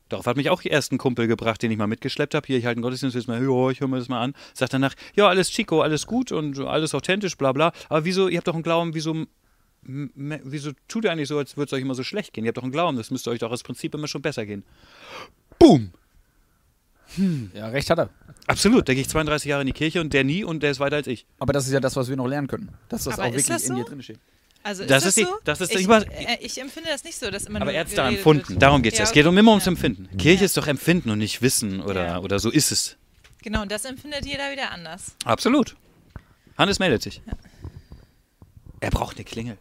[0.09, 2.45] Darauf hat mich auch erst ein Kumpel gebracht, den ich mal mitgeschleppt habe.
[2.45, 4.33] Hier, ich halte einen Gottesdienst, jetzt mal, ja, ich höre mir das mal an.
[4.53, 7.71] Sagt danach, ja, alles Chico, alles gut und alles authentisch, bla bla.
[7.89, 9.25] Aber wieso, ihr habt doch einen Glauben, wieso,
[9.81, 12.45] wieso tut ihr eigentlich so, als würde es euch immer so schlecht gehen?
[12.45, 14.63] Ihr habt doch einen Glauben, das müsste euch doch als Prinzip immer schon besser gehen.
[15.57, 15.91] Boom!
[17.53, 18.09] Ja, recht hat er.
[18.47, 20.79] Absolut, da gehe ich 32 Jahre in die Kirche und der nie und der ist
[20.79, 21.25] weiter als ich.
[21.39, 22.69] Aber das ist ja das, was wir noch lernen können.
[22.89, 23.89] Dass das Aber auch ist wirklich das in dir so?
[23.89, 24.19] drin steht.
[24.65, 25.37] Also ist Das das, ist die- so?
[25.43, 27.81] das ist ich, über- äh, ich empfinde das nicht so, dass immer Aber nur er
[27.81, 28.49] hat es da geredet empfunden.
[28.49, 28.61] wird.
[28.63, 28.99] Darum geht es.
[28.99, 29.71] Ja, es geht um immer ums ja.
[29.71, 30.17] Empfinden.
[30.17, 32.19] Kirche ist doch Empfinden und nicht Wissen oder, Ja.
[32.19, 32.97] oder so ist es.
[33.43, 35.15] Genau, und das empfindet jeder wieder anders.
[35.23, 35.75] Absolut.
[36.57, 37.21] Hannes meldet sich.
[38.79, 39.57] Er braucht eine Klingel.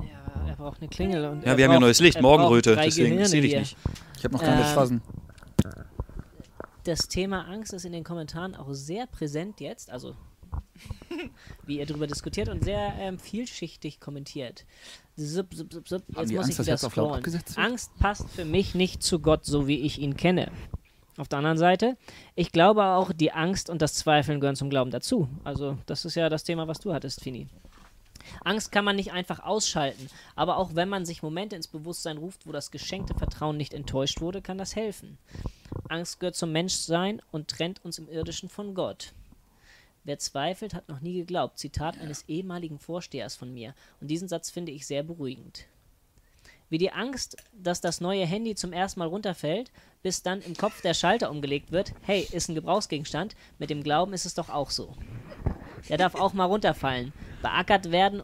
[0.00, 1.26] Ja, er braucht eine Klingel.
[1.26, 3.76] Und Ja, wir haben ja neues Licht, Morgenröte, deswegen sehe ich nicht.
[4.16, 5.02] Ich habe noch keine Ähm, Phasen.
[6.84, 10.16] Das Thema Angst ist in den Kommentaren auch sehr präsent jetzt, also
[11.66, 14.64] wie ihr darüber diskutiert und sehr ähm, vielschichtig kommentiert.
[15.16, 16.02] Sup, sup, sup.
[16.14, 17.24] Haben Jetzt muss Angst, ich wieder scrollen.
[17.56, 20.50] Angst passt für mich nicht zu Gott, so wie ich ihn kenne.
[21.16, 21.96] Auf der anderen Seite,
[22.34, 25.28] ich glaube auch, die Angst und das Zweifeln gehören zum Glauben dazu.
[25.44, 27.48] Also, das ist ja das Thema, was du hattest, Fini.
[28.44, 32.46] Angst kann man nicht einfach ausschalten, aber auch wenn man sich Momente ins Bewusstsein ruft,
[32.46, 35.18] wo das geschenkte Vertrauen nicht enttäuscht wurde, kann das helfen.
[35.88, 39.12] Angst gehört zum Menschsein und trennt uns im Irdischen von Gott.
[40.04, 41.58] Wer zweifelt, hat noch nie geglaubt.
[41.58, 43.74] Zitat eines ehemaligen Vorstehers von mir.
[44.00, 45.66] Und diesen Satz finde ich sehr beruhigend.
[46.70, 50.80] Wie die Angst, dass das neue Handy zum ersten Mal runterfällt, bis dann im Kopf
[50.82, 54.70] der Schalter umgelegt wird, hey, ist ein Gebrauchsgegenstand, mit dem Glauben ist es doch auch
[54.70, 54.96] so.
[55.88, 58.22] Der darf auch mal runterfallen, beackert werden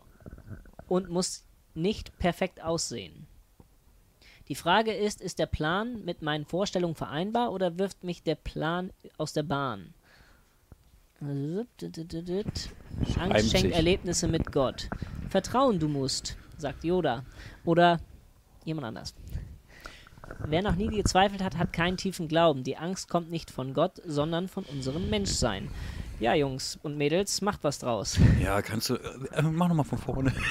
[0.87, 3.27] und muss nicht perfekt aussehen.
[4.49, 8.93] Die Frage ist, ist der Plan mit meinen Vorstellungen vereinbar oder wirft mich der Plan
[9.19, 9.93] aus der Bahn?
[13.19, 13.75] Angst schenkt sich.
[13.75, 14.89] Erlebnisse mit Gott.
[15.29, 17.25] Vertrauen du musst, sagt Yoda.
[17.65, 18.01] Oder
[18.65, 19.15] jemand anders.
[20.41, 22.65] Wer noch nie gezweifelt hat, hat keinen tiefen Glauben.
[22.65, 25.71] Die Angst kommt nicht von Gott, sondern von unserem Menschsein.
[26.19, 28.19] Ja, Jungs und Mädels, macht was draus.
[28.43, 28.95] Ja, kannst du.
[28.95, 30.33] Äh, mach nochmal von vorne.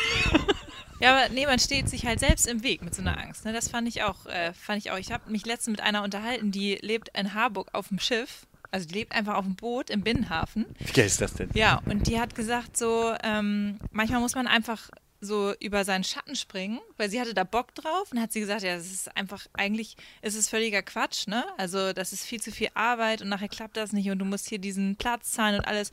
[1.02, 3.44] Ja, aber nee, man steht sich halt selbst im Weg mit so einer Angst.
[3.44, 3.52] Ne?
[3.52, 4.26] Das fand ich auch.
[4.28, 4.98] Äh, fand ich auch.
[4.98, 8.48] Ich habe mich letztens mit einer unterhalten, die lebt in Harburg auf dem Schiff.
[8.72, 10.66] Also die lebt einfach auf dem Boot im Binnenhafen.
[10.80, 11.50] Wie geil ist das denn?
[11.54, 14.90] Ja, und die hat gesagt, so, ähm, manchmal muss man einfach
[15.22, 18.64] so über seinen Schatten springen, weil sie hatte da Bock drauf und hat sie gesagt,
[18.64, 21.44] ja, das ist einfach, eigentlich ist es völliger Quatsch, ne?
[21.58, 24.50] Also das ist viel zu viel Arbeit und nachher klappt das nicht und du musst
[24.50, 25.92] hier diesen Platz zahlen und alles.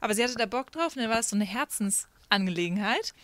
[0.00, 3.14] Aber sie hatte da Bock drauf und dann war es so eine Herzensangelegenheit.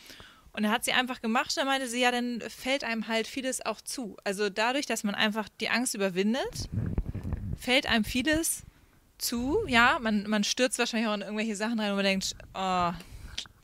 [0.53, 3.65] Und dann hat sie einfach gemacht, dann meinte sie, ja, dann fällt einem halt vieles
[3.65, 4.17] auch zu.
[4.25, 6.69] Also dadurch, dass man einfach die Angst überwindet,
[7.57, 8.63] fällt einem vieles
[9.19, 9.59] zu.
[9.67, 12.91] Ja, man, man stürzt wahrscheinlich auch in irgendwelche Sachen rein, wo man denkt, oh,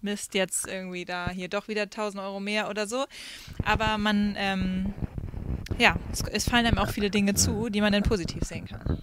[0.02, 3.06] Mist, jetzt irgendwie da hier doch wieder 1000 Euro mehr oder so.
[3.64, 4.92] Aber man, ähm,
[5.78, 9.00] ja, es, es fallen einem auch viele Dinge zu, die man dann positiv sehen kann.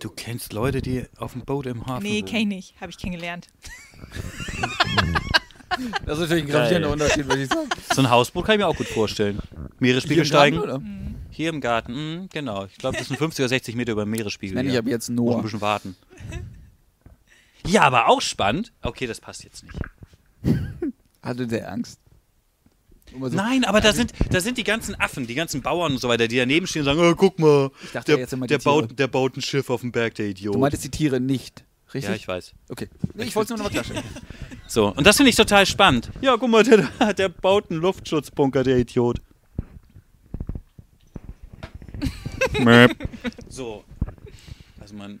[0.00, 2.98] Du kennst Leute, die auf dem Boot im Hafen Nee, kenn ich nicht, habe ich
[2.98, 3.46] kennengelernt.
[6.04, 7.68] Das ist natürlich ein gravierender Unterschied, würde ich sagen.
[7.94, 9.38] So ein Hausboot kann ich mir auch gut vorstellen.
[9.78, 10.58] Meeresspiegel steigen.
[10.58, 10.82] Oder?
[11.34, 12.66] Hier im Garten, mhm, genau.
[12.66, 14.54] Ich glaube, das sind 50 oder 60 Meter über dem Meeresspiegel.
[14.54, 14.80] Nenne ich ja.
[14.80, 15.42] ab jetzt Muss ein Noah.
[15.42, 15.96] bisschen warten.
[17.66, 18.72] Ja, aber auch spannend.
[18.82, 19.76] Okay, das passt jetzt nicht.
[21.22, 21.98] Hatte der Angst?
[23.12, 26.08] So- Nein, aber da sind, da sind die ganzen Affen, die ganzen Bauern und so
[26.08, 28.54] weiter, die daneben stehen und sagen, oh, guck mal, Ich dachte der, jetzt immer die
[28.54, 30.54] der, baut, der baut ein Schiff auf dem Berg, der Idiot.
[30.54, 31.64] Du meintest die Tiere nicht,
[31.94, 32.10] richtig?
[32.10, 32.52] ja, ich weiß.
[32.70, 32.88] Okay.
[33.14, 34.02] Nee, ich wollte es nur noch mal klarstellen.
[34.68, 36.10] So, und das finde ich total spannend.
[36.22, 39.18] Ja, guck mal, der, der baut einen Luftschutzbunker, der Idiot.
[43.48, 43.84] so.
[44.80, 45.20] Also man,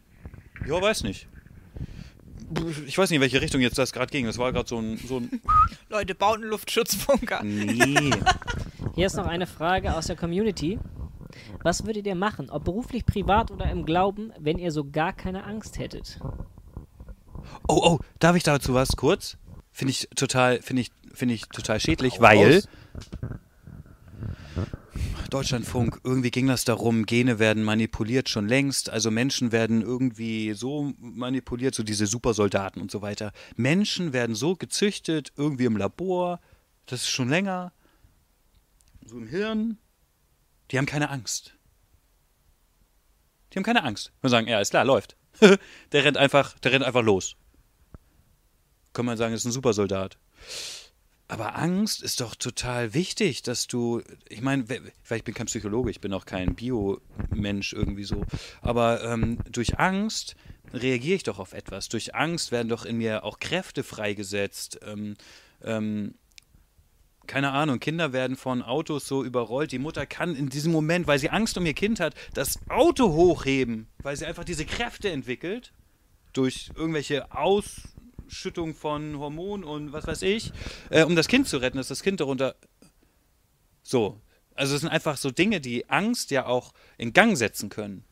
[0.66, 1.28] ja, weiß nicht.
[2.86, 4.26] Ich weiß nicht, in welche Richtung jetzt das gerade ging.
[4.26, 5.40] Das war gerade so ein, so ein.
[5.88, 7.42] Leute, baut einen Luftschutzbunker.
[7.42, 8.10] Nee.
[8.94, 10.78] Hier ist noch eine Frage aus der Community.
[11.62, 15.44] Was würdet ihr machen, ob beruflich, privat oder im Glauben, wenn ihr so gar keine
[15.44, 16.20] Angst hättet?
[17.68, 19.38] Oh, oh, darf ich dazu was kurz?
[19.70, 22.68] Finde ich total, finde ich, finde ich total schädlich, Hau weil raus.
[25.32, 30.92] Deutschlandfunk, irgendwie ging das darum, Gene werden manipuliert schon längst, also Menschen werden irgendwie so
[30.98, 33.32] manipuliert, so diese Supersoldaten und so weiter.
[33.56, 36.38] Menschen werden so gezüchtet, irgendwie im Labor,
[36.84, 37.72] das ist schon länger,
[39.06, 39.78] so im Hirn,
[40.70, 41.54] die haben keine Angst.
[43.52, 44.12] Die haben keine Angst.
[44.20, 45.16] Wir sagen, ja, ist klar, läuft.
[45.92, 47.36] der rennt einfach, der rennt einfach los.
[48.92, 50.18] Kann man sagen, ist ein Supersoldat.
[51.32, 54.66] Aber Angst ist doch total wichtig, dass du, ich meine,
[55.10, 58.26] ich bin kein Psychologe, ich bin auch kein Biomensch irgendwie so,
[58.60, 60.36] aber ähm, durch Angst
[60.74, 61.88] reagiere ich doch auf etwas.
[61.88, 64.80] Durch Angst werden doch in mir auch Kräfte freigesetzt.
[64.86, 65.14] Ähm,
[65.64, 66.16] ähm,
[67.26, 69.72] keine Ahnung, Kinder werden von Autos so überrollt.
[69.72, 73.10] Die Mutter kann in diesem Moment, weil sie Angst um ihr Kind hat, das Auto
[73.10, 75.72] hochheben, weil sie einfach diese Kräfte entwickelt
[76.34, 77.32] durch irgendwelche
[78.32, 80.52] Ausschüttung von Hormonen und was weiß ich,
[80.88, 82.56] äh, um das Kind zu retten, dass das Kind darunter.
[83.82, 84.20] So.
[84.54, 88.04] Also es sind einfach so Dinge, die Angst ja auch in Gang setzen können.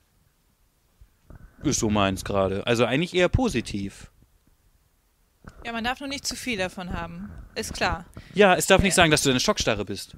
[1.63, 2.67] Ist so meins gerade.
[2.67, 4.11] Also eigentlich eher positiv.
[5.65, 7.31] Ja, man darf nur nicht zu viel davon haben.
[7.55, 8.05] Ist klar.
[8.35, 10.17] Ja, es darf nicht sagen, dass du eine Schockstarre bist.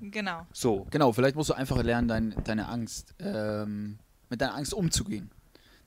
[0.00, 0.46] Genau.
[0.52, 0.86] So.
[0.90, 5.30] Genau, vielleicht musst du einfach lernen, dein, deine Angst, ähm, mit deiner Angst umzugehen.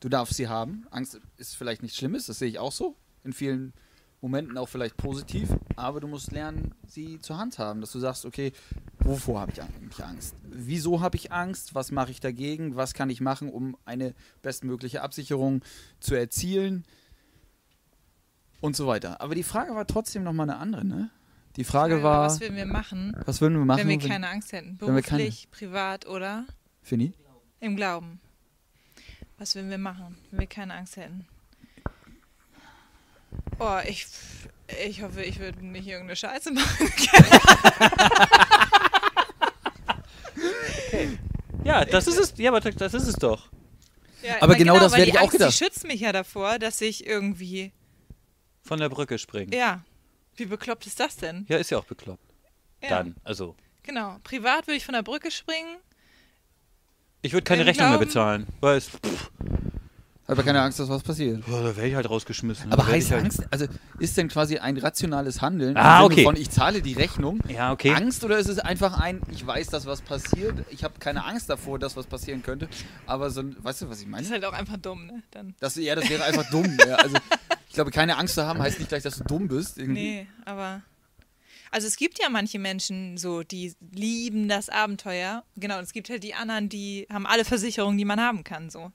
[0.06, 0.86] Du darfst sie haben.
[0.92, 2.96] Angst ist vielleicht nichts Schlimmes, das sehe ich auch so.
[3.24, 3.74] In vielen
[4.22, 8.24] Momenten auch vielleicht positiv, aber du musst lernen, sie zur Hand haben, dass du sagst,
[8.24, 8.52] okay,
[9.00, 10.36] wovor habe ich eigentlich Angst?
[10.44, 11.74] Wieso habe ich Angst?
[11.74, 12.76] Was mache ich dagegen?
[12.76, 14.14] Was kann ich machen, um eine
[14.44, 15.64] bestmögliche Absicherung
[16.00, 16.86] zu erzielen?
[18.62, 19.22] Und so weiter.
[19.22, 21.10] Aber die Frage war trotzdem nochmal eine andere, ne?
[21.56, 24.52] Die Frage war, was würden wir machen, was würden wir machen, wenn wir keine Angst
[24.52, 24.78] hätten?
[24.78, 26.46] Beruflich, privat oder
[26.84, 27.14] Fini?
[27.60, 28.20] im Glauben?
[29.38, 31.28] Was würden wir machen, wenn wir keine Angst hätten?
[33.60, 34.08] Oh, ich,
[34.86, 36.92] ich hoffe, ich würde nicht irgendeine Scheiße machen.
[41.64, 42.34] Ja, das ist es.
[42.38, 43.50] Ja, aber das ist es doch.
[44.22, 45.52] Ja, Aber genau das weil werde ich auch gedacht.
[45.52, 47.72] Die schützt mich ja davor, dass ich irgendwie,
[48.64, 49.52] Von der Brücke springen.
[49.52, 49.84] ja,
[50.36, 51.46] wie bekloppt ist das denn?
[51.48, 52.24] Ja, ist ja auch bekloppt.
[52.82, 52.90] Ja.
[52.90, 53.56] Dann, also.
[53.84, 54.18] Genau.
[54.24, 55.78] Privat würde ich von der Brücke springen.
[57.26, 58.48] Ich würde keine Rechnung mehr Glauben- bezahlen.
[58.62, 59.32] Weil es, pff,
[60.28, 61.46] Aber keine Angst, dass was passiert.
[61.46, 62.72] boah, da wäre ich halt rausgeschmissen.
[62.72, 63.66] Aber Da wär heißt halt, Angst, also
[64.00, 66.24] ist denn quasi ein rationales Handeln Ah, im Sinne okay.
[66.24, 67.94] von ich zahle die Rechnung Ja, okay.
[67.94, 71.50] Angst oder ist es einfach ein, ich weiß, dass was passiert, ich habe keine Angst
[71.50, 72.68] davor, dass was passieren könnte,
[73.06, 74.24] aber so ein, weißt du, was ich Das meine?
[74.24, 75.22] ist halt auch einfach dumm, ne?
[75.32, 75.54] Dann.
[75.60, 76.76] Das, ja, das wäre einfach dumm.
[76.88, 77.18] Ja, also
[77.70, 79.78] ich glaube, keine Angst zu haben heißt nicht gleich, dass du dumm bist.
[79.78, 80.02] Irgendwie.
[80.02, 80.82] Nee, aber.
[81.76, 85.44] Also es gibt ja manche Menschen so, die lieben das Abenteuer.
[85.58, 88.70] Genau, und es gibt halt die anderen, die haben alle Versicherungen, die man haben kann,
[88.70, 88.94] so.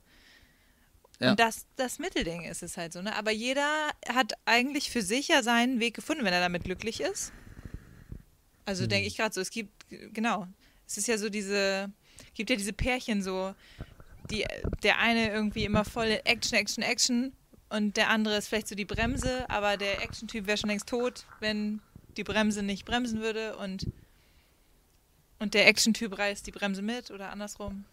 [1.19, 1.29] Ja.
[1.29, 3.15] Und das, das Mittelding ist es halt so, ne?
[3.15, 7.31] Aber jeder hat eigentlich für sich ja seinen Weg gefunden, wenn er damit glücklich ist.
[8.65, 10.47] Also denke ich gerade so, es gibt, genau,
[10.87, 11.91] es ist ja so diese,
[12.33, 13.53] gibt ja diese Pärchen so,
[14.31, 14.43] die,
[14.81, 17.33] der eine irgendwie immer voll Action, Action, Action
[17.69, 21.27] und der andere ist vielleicht so die Bremse, aber der Action-Typ wäre schon längst tot,
[21.41, 21.79] wenn
[22.17, 23.87] die Bremse nicht bremsen würde und,
[25.39, 27.85] und der Action-Typ reißt die Bremse mit oder andersrum.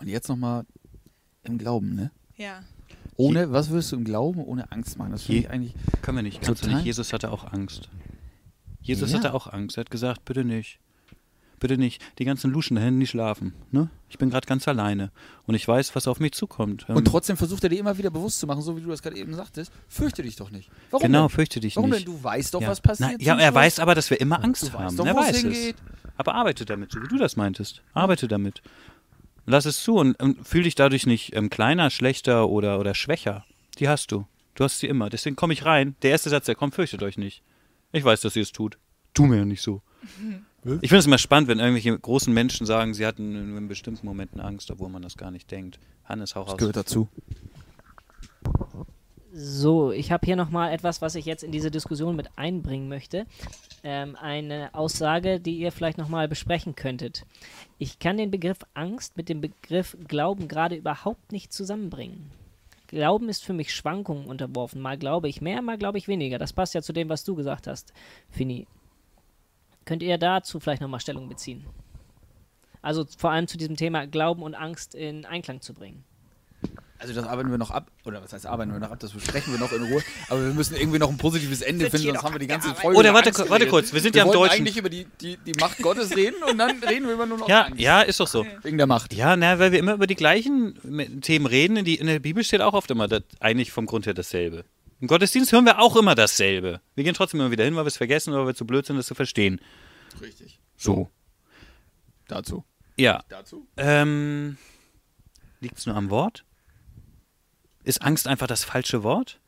[0.00, 0.64] Und jetzt nochmal
[1.42, 2.10] im Glauben, ne?
[2.36, 2.62] Ja.
[3.16, 5.12] Ohne, was würdest du im Glauben ohne Angst machen?
[5.12, 5.74] Das finde ich eigentlich.
[6.02, 6.42] Können wir nicht.
[6.42, 6.76] Kannst du Total.
[6.76, 6.86] nicht.
[6.86, 7.88] Jesus hatte auch Angst.
[8.82, 9.18] Jesus Ja.
[9.18, 9.78] hatte auch Angst.
[9.78, 10.78] Er hat gesagt, bitte nicht.
[11.58, 12.02] Bitte nicht.
[12.18, 13.54] Die ganzen Luschen da hinten, die schlafen.
[13.70, 13.88] Ne?
[14.10, 15.10] Ich bin gerade ganz alleine.
[15.46, 16.84] Und ich weiß, was auf mich zukommt.
[16.88, 19.02] Ähm, Und trotzdem versucht er dir immer wieder bewusst zu machen, so wie du das
[19.02, 20.70] gerade eben sagtest, fürchte dich doch nicht.
[20.90, 21.34] Warum genau, denn?
[21.34, 22.06] fürchte dich Warum nicht.
[22.06, 22.14] denn?
[22.14, 22.68] Du weißt doch, ja.
[22.68, 23.12] was passiert.
[23.18, 24.94] Na, ja, er weiß aber, dass wir immer Angst Du haben.
[24.96, 25.42] doch, er es weiß es.
[25.42, 25.76] hingeht.
[26.18, 27.82] Aber arbeite damit, so wie du das meintest.
[27.94, 28.62] Arbeite damit.
[29.46, 33.44] Lass es zu und ähm, fühl dich dadurch nicht ähm, kleiner, schlechter oder, oder schwächer.
[33.78, 34.26] Die hast du.
[34.54, 35.08] Du hast sie immer.
[35.10, 35.94] Deswegen komme ich rein.
[36.02, 37.42] Der erste Satz, der kommt, fürchtet euch nicht.
[37.92, 38.78] Ich weiß, dass ihr es tut.
[39.14, 39.82] Tu mir ja nicht so.
[40.80, 44.04] Ich finde es immer spannend, wenn irgendwelche großen Menschen sagen, sie hatten in, in bestimmten
[44.06, 45.78] Momenten Angst, obwohl man das gar nicht denkt.
[46.04, 46.58] Hannes, hau Das raus.
[46.58, 47.08] gehört dazu.
[49.32, 53.26] So, ich habe hier nochmal etwas, was ich jetzt in diese Diskussion mit einbringen möchte.
[53.84, 57.24] Ähm, eine Aussage, die ihr vielleicht nochmal besprechen könntet.
[57.78, 62.30] Ich kann den Begriff Angst mit dem Begriff Glauben gerade überhaupt nicht zusammenbringen.
[62.88, 64.80] Glauben ist für mich Schwankungen unterworfen.
[64.80, 66.38] Mal glaube ich mehr, mal glaube ich weniger.
[66.38, 67.92] Das passt ja zu dem, was du gesagt hast,
[68.30, 68.66] Fini.
[69.86, 71.64] Könnt ihr dazu vielleicht nochmal Stellung beziehen?
[72.82, 76.04] Also vor allem zu diesem Thema Glauben und Angst in Einklang zu bringen.
[76.98, 79.52] Also das arbeiten wir noch ab, oder was heißt arbeiten wir noch ab, das besprechen
[79.52, 82.22] wir noch in Ruhe, aber wir müssen irgendwie noch ein positives Ende Wird finden, sonst
[82.22, 82.74] haben wir die ganze.
[82.74, 84.60] Folge Oder warte, Angst warte kurz, wir sind wir ja im Deutschen.
[84.62, 87.48] eigentlich über die, die, die Macht Gottes reden und dann reden wir immer nur noch
[87.50, 87.80] Ja, Angst.
[87.80, 88.46] ja, ist doch so.
[88.62, 89.12] Wegen der Macht.
[89.12, 91.76] Ja, na, weil wir immer über die gleichen Me- Themen reden.
[91.76, 94.64] In, die, in der Bibel steht auch oft immer das, eigentlich vom Grund her dasselbe.
[95.00, 96.80] Im Gottesdienst hören wir auch immer dasselbe.
[96.94, 98.86] Wir gehen trotzdem immer wieder hin, weil wir es vergessen oder weil wir zu blöd
[98.86, 99.60] sind, das zu verstehen.
[100.20, 100.58] Richtig.
[100.76, 101.10] So.
[102.28, 102.64] Dazu.
[102.96, 103.22] Ja.
[103.28, 103.66] Dazu?
[103.76, 104.56] Ähm,
[105.60, 106.44] Liegt es nur am Wort?
[107.84, 109.38] Ist Angst einfach das falsche Wort?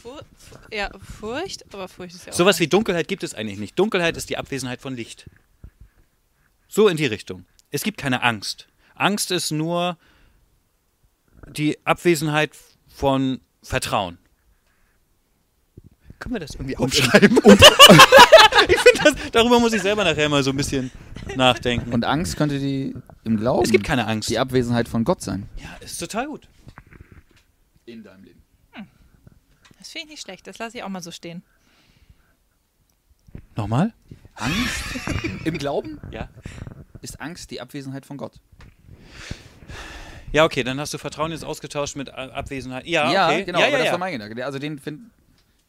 [0.00, 2.36] Fur Fu- ja, Furcht, aber Furcht ist ja auch.
[2.36, 3.78] Sowas wie Dunkelheit gibt es eigentlich nicht.
[3.78, 5.28] Dunkelheit ist die Abwesenheit von Licht.
[6.68, 7.44] So in die Richtung.
[7.70, 8.68] Es gibt keine Angst.
[8.94, 9.96] Angst ist nur
[11.48, 12.52] die Abwesenheit
[12.88, 14.18] von Vertrauen.
[16.18, 17.38] Können wir das irgendwie aufschreiben?
[18.68, 20.90] ich finde das, darüber muss ich selber nachher mal so ein bisschen
[21.36, 21.92] nachdenken.
[21.92, 24.28] Und Angst könnte die im Glauben es gibt keine Angst.
[24.28, 25.48] die Abwesenheit von Gott sein.
[25.56, 26.48] Ja, ist total gut.
[27.86, 28.42] In deinem Leben.
[29.78, 31.42] Das finde ich nicht schlecht, das lasse ich auch mal so stehen.
[33.54, 33.92] Nochmal?
[34.34, 34.82] Angst
[35.44, 36.30] im Glauben Ja.
[37.02, 38.40] ist Angst die Abwesenheit von Gott.
[40.32, 42.86] Ja, okay, dann hast du Vertrauen jetzt ausgetauscht mit Abwesenheit.
[42.86, 43.44] Ja, ja, okay.
[43.44, 43.92] genau, ja, aber ja, das ja.
[43.92, 44.44] war mein Gedanke.
[44.44, 45.10] Also den finde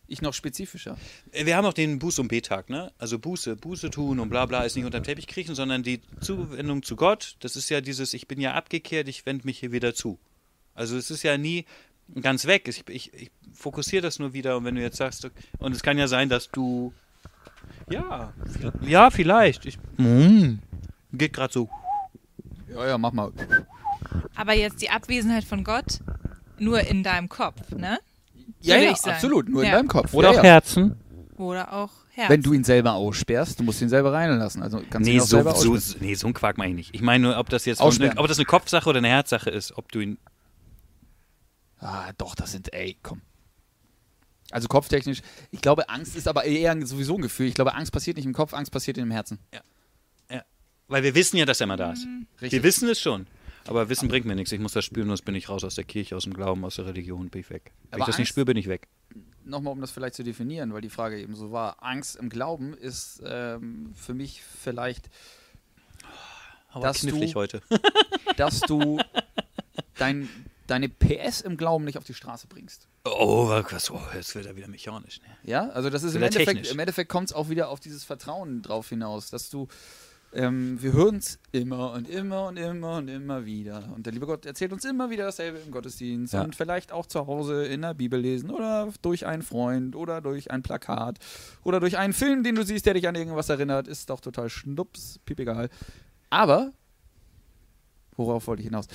[0.07, 0.97] ich noch spezifischer.
[1.31, 2.91] Wir haben auch den Buß- und B-Tag, ne?
[2.97, 6.83] Also Buße, Buße tun und bla bla ist nicht unterm Teppich kriechen, sondern die Zuwendung
[6.83, 7.35] zu Gott.
[7.39, 10.19] Das ist ja dieses, ich bin ja abgekehrt, ich wende mich hier wieder zu.
[10.73, 11.65] Also es ist ja nie
[12.21, 12.67] ganz weg.
[12.67, 15.97] Ich, ich, ich fokussiere das nur wieder und wenn du jetzt sagst, und es kann
[15.97, 16.93] ja sein, dass du,
[17.89, 18.33] ja,
[18.81, 19.65] ja, vielleicht.
[19.65, 20.59] Ich, mm,
[21.13, 21.69] geht gerade so.
[22.69, 23.31] Ja, ja, mach mal.
[24.35, 25.99] Aber jetzt die Abwesenheit von Gott
[26.59, 27.99] nur in deinem Kopf, ne?
[28.65, 29.15] Ja, ja, ich sagen.
[29.15, 29.49] absolut.
[29.49, 29.75] Nur in Ja.
[29.77, 30.13] deinem Kopf.
[30.13, 30.49] Oder ja, auch ja.
[30.49, 30.95] Herzen.
[31.37, 32.29] Oder auch Herz.
[32.29, 34.63] Wenn du ihn selber aussperrst, du musst ihn selber reinlassen.
[34.63, 36.95] Also kannst Nee ihn auch so, selber so, nee, so ein Quark meine ich nicht.
[36.95, 38.17] Ich meine nur, ob das jetzt eine, Aussperren.
[38.17, 40.17] ob das eine Kopfsache oder eine Herzsache ist, ob du ihn.
[41.79, 43.21] Ah, doch, das sind, ey, komm.
[44.51, 45.21] Also kopftechnisch,
[45.51, 47.47] ich glaube, Angst ist aber eher sowieso ein Gefühl.
[47.47, 49.39] Ich glaube, Angst passiert nicht im Kopf, Angst passiert im Herzen.
[50.87, 52.05] Weil wir wissen ja, dass er mal da ist.
[52.39, 52.51] Richtig.
[52.51, 53.25] Wir wissen es schon.
[53.67, 54.51] Aber Wissen bringt mir nichts.
[54.51, 56.75] Ich muss das spüren, sonst bin ich raus aus der Kirche, aus dem Glauben, aus
[56.75, 57.71] der Religion, bin ich weg.
[57.83, 58.87] Wenn Aber ich das nicht Angst- spüre, bin ich weg.
[59.43, 61.83] Nochmal, um das vielleicht zu definieren, weil die Frage eben so war.
[61.83, 65.09] Angst im Glauben ist ähm, für mich vielleicht,
[66.69, 67.61] Aber Dass knifflig du- heute.
[68.37, 68.99] dass du
[69.97, 70.27] dein
[70.67, 72.87] deine PS im Glauben nicht auf die Straße bringst.
[73.03, 75.19] Oh, was, oh, jetzt wird er wieder mechanisch.
[75.21, 75.27] Ne?
[75.43, 78.63] Ja, also das ist im Endeffekt, im Endeffekt kommt es auch wieder auf dieses Vertrauen
[78.63, 79.67] drauf hinaus, dass du,
[80.35, 83.91] ähm, wir hören es immer und immer und immer und immer wieder.
[83.95, 86.43] Und der liebe Gott erzählt uns immer wieder dasselbe im Gottesdienst Ja.
[86.43, 90.51] und vielleicht auch zu Hause in der Bibel lesen oder durch einen Freund oder durch
[90.51, 91.17] ein Plakat
[91.63, 94.49] oder durch einen Film, den du siehst, der dich an irgendwas erinnert, ist doch total
[94.49, 95.69] schnups, piep egal.
[96.29, 96.71] Aber,
[98.17, 98.87] worauf wollte ich hinaus?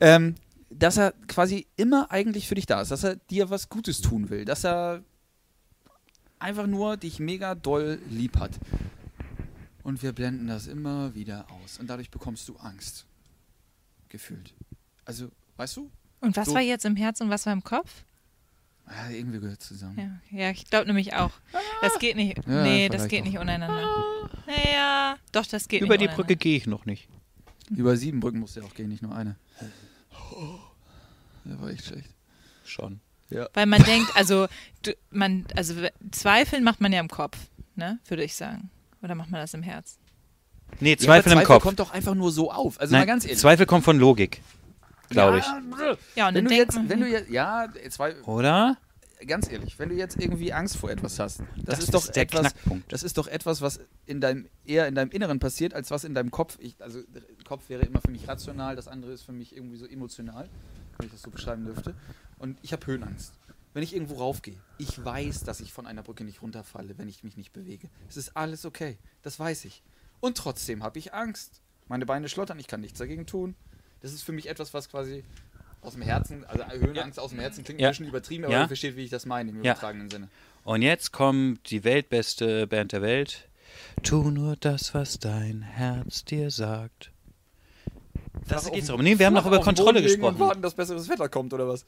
[0.00, 0.34] Ähm,
[0.70, 4.28] dass er quasi immer eigentlich für dich da ist, dass er dir was Gutes tun
[4.30, 5.02] will, dass er
[6.38, 8.52] einfach nur dich mega doll lieb hat.
[9.88, 11.78] Und wir blenden das immer wieder aus.
[11.78, 13.06] Und dadurch bekommst du Angst.
[14.10, 14.52] Gefühlt.
[15.06, 15.90] Also, weißt du?
[16.20, 16.54] Und was So.
[16.54, 18.04] war jetzt im Herz und was war im Kopf?
[18.86, 20.20] Ja, irgendwie gehört zusammen.
[20.30, 21.30] Ja, ja ich glaube nämlich auch.
[21.80, 22.36] Das geht nicht.
[22.46, 24.28] Ja, nee, das geht nicht untereinander.
[24.46, 27.08] Naja, doch, das geht Über nicht die Brücke gehe ich noch nicht.
[27.70, 29.36] Über sieben Brücken musst du ja auch gehen, nicht nur eine.
[31.46, 32.10] Der war echt schlecht.
[32.66, 33.00] Schon.
[33.54, 34.48] Weil man denkt, also,
[34.82, 37.38] du, man, also we- zweifeln macht man ja im Kopf,
[37.74, 38.70] ne, würde ich sagen.
[39.02, 39.98] Oder macht man das im Herz?
[40.80, 41.62] Nee, Ja, Zweifel im Kopf.
[41.62, 42.80] kommt doch einfach nur so auf.
[42.80, 43.38] Also Nein, mal ganz ehrlich.
[43.38, 44.42] Zweifel kommt von Logik,
[45.08, 45.44] glaube ich.
[46.14, 48.76] Ja, und Wenn dann du jetzt, wenn du jetzt, ja, zwei, Oder?
[49.26, 52.14] ganz ehrlich, wenn du jetzt irgendwie Angst vor etwas hast, das, Das ist doch ist
[52.14, 52.92] der etwas, Knackpunkt.
[52.92, 56.14] das ist doch etwas, was in deinem eher in deinem Inneren passiert, als was in
[56.14, 56.56] deinem Kopf.
[56.60, 59.76] Ich, also der Kopf wäre immer für mich rational, das andere ist für mich irgendwie
[59.76, 60.48] so emotional,
[60.98, 61.94] wenn ich das so beschreiben dürfte.
[62.38, 63.32] Und ich habe Höhenangst.
[63.78, 67.22] Wenn ich irgendwo raufgehe, ich weiß, dass ich von einer Brücke nicht runterfalle, wenn ich
[67.22, 67.88] mich nicht bewege.
[68.08, 69.84] Es ist alles okay, das weiß ich.
[70.18, 71.60] Und trotzdem habe ich Angst.
[71.86, 73.54] Meine Beine schlottern, ich kann nichts dagegen tun.
[74.00, 75.22] Das ist für mich etwas, was quasi
[75.80, 77.86] aus dem Herzen, also Höhenangst aus dem Herzen klingt Ja.
[77.86, 78.62] ein bisschen übertrieben, aber Ja.
[78.62, 79.74] ihr versteht, wie ich das meine im Ja.
[79.74, 80.28] übertragenen Sinne.
[80.64, 83.48] Und jetzt kommt die weltbeste Band der Welt.
[84.02, 87.12] Tu nur das, was dein Herz dir sagt.
[88.48, 89.02] Das Flach geht's darum.
[89.04, 90.40] Nee, wir haben noch über Kontrolle legen Und gesprochen.
[90.40, 91.84] warten, dass besseres Wetter kommt, oder was?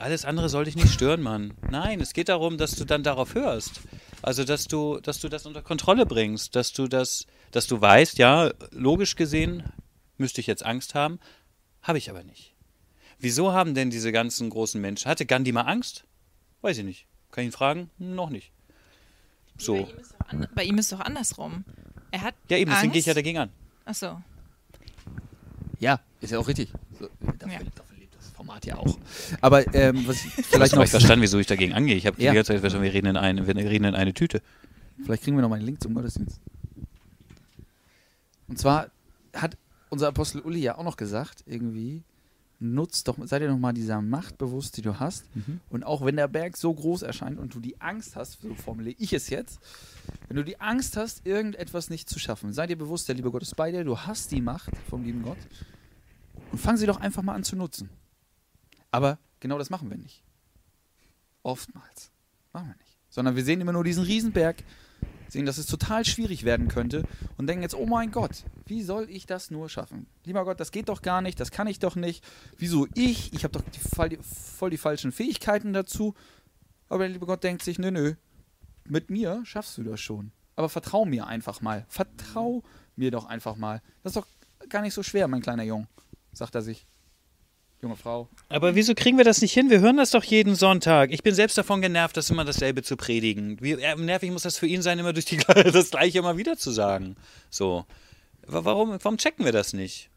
[0.00, 1.52] Alles andere soll dich nicht stören, Mann.
[1.70, 3.82] Nein, es geht darum, dass du dann darauf hörst.
[4.22, 8.16] Also, dass du, dass du das unter Kontrolle bringst, dass du das, dass du weißt,
[8.18, 9.62] ja, logisch gesehen
[10.16, 11.18] müsste ich jetzt Angst haben,
[11.82, 12.54] habe ich aber nicht.
[13.18, 16.04] Wieso haben denn diese ganzen großen Menschen, hatte Gandhi mal Angst?
[16.62, 17.06] Weiß ich nicht.
[17.30, 17.90] Kann ich ihn fragen?
[17.98, 18.52] Noch nicht.
[19.58, 19.76] bei, So.
[19.76, 21.64] ihm ist doch an, bei ihm ist doch andersrum.
[22.10, 22.92] Er hat Ja, eben, deswegen Angst.
[22.94, 23.50] gehe ich ja dagegen an.
[23.84, 24.22] Achso.
[25.78, 26.70] Ja, ist ja auch richtig.
[26.98, 27.58] So, dafür, Ja.
[27.74, 27.89] dafür
[28.40, 28.98] Format ja auch.
[29.42, 31.94] Aber ähm, was ich Vielleicht noch, ich verstanden, wieso ich dagegen angehe.
[31.94, 32.30] Ich habe Ja.
[32.30, 34.40] die ganze Zeit verstanden, wir reden in eine, wir reden in eine Tüte.
[35.04, 36.40] vielleicht kriegen wir noch mal einen Link zum Gottesdienst.
[38.48, 38.86] Und zwar
[39.34, 39.56] hat
[39.90, 42.02] unser Apostel Uli ja auch noch gesagt, irgendwie,
[42.60, 45.24] nutzt doch, sei dir noch mal dieser Macht bewusst, die du hast.
[45.70, 48.96] Und auch wenn der Berg so groß erscheint und du die Angst hast, so formuliere
[48.98, 49.60] ich es jetzt,
[50.28, 53.42] wenn du die Angst hast, irgendetwas nicht zu schaffen, sei dir bewusst, der liebe Gott
[53.42, 55.38] ist bei dir, du hast die Macht vom lieben Gott
[56.52, 57.88] und fang sie doch einfach mal an zu nutzen.
[58.90, 60.22] Aber genau das machen wir nicht.
[61.42, 62.10] Oftmals.
[62.52, 62.98] Machen wir nicht.
[63.08, 64.62] Sondern wir sehen immer nur diesen Riesenberg,
[65.28, 67.04] sehen, dass es total schwierig werden könnte
[67.36, 70.06] und denken jetzt, oh mein Gott, wie soll ich das nur schaffen?
[70.24, 72.24] Lieber Gott, das geht doch gar nicht, das kann ich doch nicht.
[72.56, 73.32] Wieso ich?
[73.32, 76.14] Ich habe doch die, voll, die, falschen Fähigkeiten dazu.
[76.88, 78.14] Aber der liebe Gott denkt sich, nö, nö,
[78.84, 80.32] mit mir schaffst du das schon.
[80.56, 81.86] Aber vertrau mir einfach mal.
[81.88, 82.62] Vertrau
[82.96, 83.82] mir doch einfach mal.
[84.02, 84.26] Das ist doch
[84.68, 85.86] gar nicht so schwer, mein kleiner Jung,
[86.32, 86.86] sagt er sich.
[87.82, 88.28] Junge Frau.
[88.50, 89.70] Aber wieso kriegen wir das nicht hin?
[89.70, 91.12] Wir hören das doch jeden Sonntag.
[91.12, 93.58] Ich bin selbst davon genervt, das immer dasselbe zu predigen.
[93.62, 96.58] Wie äh, nervig muss das für ihn sein, immer durch die, das Gleiche immer wieder
[96.58, 97.16] zu sagen.
[97.48, 97.86] So.
[98.46, 100.10] Wa- Warum, warum checken wir das nicht?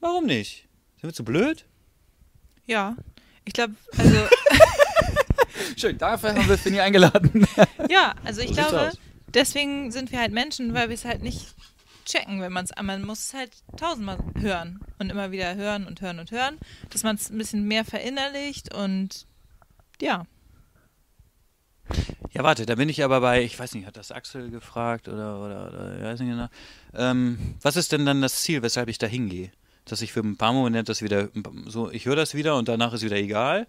[0.00, 0.66] Warum nicht?
[1.00, 1.64] Sind wir zu blöd?
[2.66, 2.96] Ja.
[3.44, 4.16] Ich glaube, also,
[5.76, 7.46] Schön, dafür haben wir Finny eingeladen.
[7.88, 8.92] ja, also ich So glaube,
[9.28, 11.54] deswegen sind wir halt Menschen, weil wir es halt nicht
[12.04, 16.00] checken, wenn man es, man muss es halt tausendmal hören und immer wieder hören und
[16.00, 16.58] hören und hören,
[16.90, 19.26] dass man es ein bisschen mehr verinnerlicht und
[20.00, 20.26] ja.
[22.32, 25.40] Ja, warte, da bin ich aber bei, ich weiß nicht, hat das Axel gefragt oder,
[25.40, 26.48] oder, oder ich weiß nicht genau.
[26.94, 29.50] Ähm, was ist denn dann das Ziel, weshalb ich da hingehe?
[29.84, 31.28] Dass ich für ein paar Momente das wieder,
[31.66, 33.66] so, ich höre das wieder und danach ist wieder egal.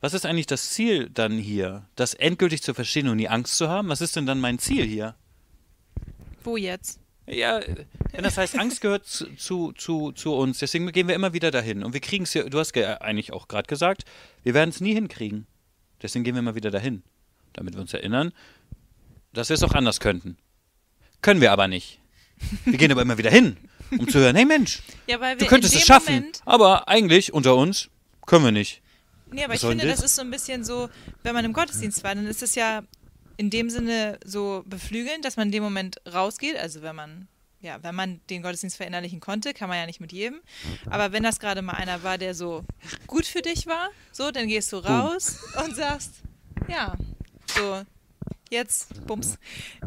[0.00, 1.86] Was ist eigentlich das Ziel dann hier?
[1.94, 3.88] Das endgültig zu verstehen und die Angst zu haben?
[3.88, 5.14] Was ist denn dann mein Ziel hier?
[6.42, 7.01] Wo jetzt?
[7.26, 7.60] Ja,
[8.12, 11.50] wenn das heißt, Angst gehört zu, zu, zu, zu uns, deswegen gehen wir immer wieder
[11.50, 11.84] dahin.
[11.84, 14.04] Und wir kriegen es ja, du hast ge- eigentlich auch gerade gesagt,
[14.42, 15.46] wir werden es nie hinkriegen.
[16.02, 17.02] Deswegen gehen wir immer wieder dahin.
[17.52, 18.32] Damit wir uns erinnern,
[19.32, 20.36] dass wir es auch anders könnten.
[21.20, 22.00] Können wir aber nicht.
[22.64, 23.56] Wir gehen aber immer wieder hin,
[23.96, 27.32] um zu hören, hey Mensch, Ja, weil wir du könntest es schaffen, Moment, aber eigentlich
[27.32, 27.88] unter uns
[28.26, 28.82] können wir nicht.
[29.30, 30.06] Nee, aber Was ich finde, das das?
[30.06, 30.88] ist so ein bisschen so,
[31.22, 32.82] wenn man im Gottesdienst war, dann ist es ja
[33.42, 37.28] in dem Sinne so beflügelnd, dass man in dem Moment rausgeht, also wenn man
[37.60, 40.40] ja, wenn man den Gottesdienst verinnerlichen konnte, kann man ja nicht mit jedem.
[40.90, 42.64] Aber wenn das gerade mal einer war, der so
[43.06, 46.22] gut für dich war, so, dann gehst du raus und sagst,
[46.68, 46.96] ja,
[47.46, 47.82] so,
[48.50, 49.38] jetzt, bums,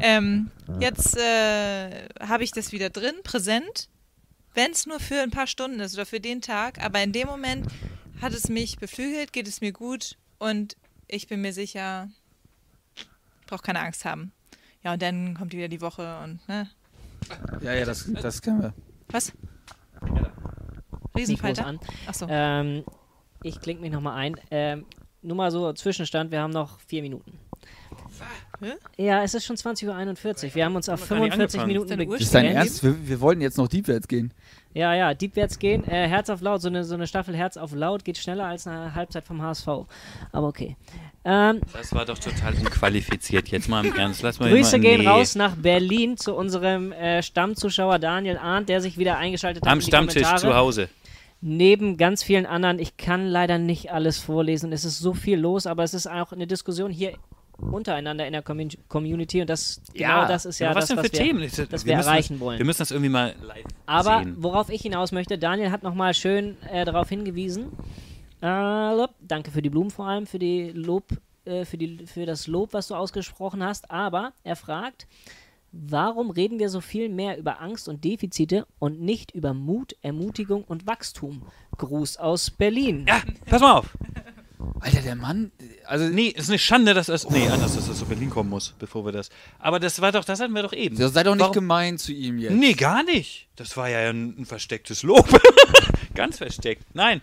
[0.01, 3.89] ähm, jetzt äh, habe ich das wieder drin, präsent,
[4.53, 7.27] wenn es nur für ein paar Stunden ist oder für den Tag, aber in dem
[7.27, 7.67] Moment
[8.21, 10.75] hat es mich beflügelt, geht es mir gut und
[11.07, 12.09] ich bin mir sicher,
[13.45, 14.31] brauche keine Angst haben.
[14.83, 16.69] Ja, und dann kommt wieder die Woche und, ne,
[17.61, 18.73] Ja, ja, das, das können wir.
[19.09, 19.31] was?
[21.15, 21.65] Riesenfalter?
[21.65, 21.79] an.
[22.07, 22.27] Achso.
[22.29, 22.83] Ähm,
[23.41, 24.35] ich klinge mich nochmal ein.
[24.51, 24.85] Ähm,
[25.21, 27.39] nur mal so Zwischenstand, wir haben noch vier Minuten.
[28.97, 30.55] Ja, es ist schon 20.41 Uhr.
[30.55, 31.67] Wir haben uns auf Haben wir gar nicht 45 angefangen.
[31.67, 32.21] Minuten begrenzt.
[32.21, 32.83] Ist dein Ernst?
[32.83, 34.33] Wir, wir wollten jetzt noch diepwärts gehen.
[34.75, 35.85] Ja, ja, Deepwärts gehen.
[35.85, 38.67] Äh, Herz auf laut, so eine, so eine Staffel Herz auf laut geht schneller als
[38.67, 39.67] eine Halbzeit vom HSV.
[40.33, 40.75] Aber okay.
[41.23, 43.47] Ähm, Das war doch total unqualifiziert.
[43.47, 44.21] Jetzt mal im Ernst.
[44.21, 45.07] Lass mal Grüße mal, gehen nee.
[45.07, 49.71] raus nach Berlin zu unserem äh, Stammzuschauer Daniel Arndt, der sich wieder eingeschaltet hat.
[49.71, 50.41] Am Stammtisch Kommentare.
[50.41, 50.89] zu Hause.
[51.39, 52.77] Neben ganz vielen anderen.
[52.79, 54.73] Ich kann leider nicht alles vorlesen.
[54.73, 57.13] Es ist so viel los, aber es ist auch eine Diskussion hier
[57.57, 61.03] untereinander in der Commun- Community und das genau das ist ja was das, denn für
[61.03, 61.41] was wir, Themen?
[61.41, 62.57] das wir wir müssen erreichen das, wollen.
[62.59, 64.35] Wir müssen das irgendwie mal live Aber sehen.
[64.39, 67.67] worauf ich hinaus möchte, Daniel hat nochmal schön äh, darauf hingewiesen.
[68.41, 71.05] Äh, danke für die Blumen vor allem, für die Lob,
[71.45, 73.89] äh, für, die, für das Lob, was du ausgesprochen hast.
[73.89, 75.07] Aber er fragt,
[75.71, 80.63] warum reden wir so viel mehr über Angst und Defizite und nicht über Mut, Ermutigung
[80.63, 81.43] und Wachstum?
[81.77, 83.05] Gruß aus Berlin.
[83.07, 83.97] Ja, pass mal auf.
[84.85, 85.51] Alter, der Mann.
[85.85, 87.27] Also, Nee, ist eine Schande, dass das.
[87.29, 89.29] Nee, anders, dass das zu Berlin kommen muss, bevor wir das.
[89.57, 90.95] Aber das war doch, das hatten wir doch eben.
[90.95, 92.53] sei doch nicht Warum- gemein zu ihm jetzt.
[92.53, 93.47] Nee, gar nicht.
[93.55, 95.27] Das war ja ein, ein verstecktes Lob.
[96.13, 96.83] Ganz versteckt.
[96.93, 97.21] Nein.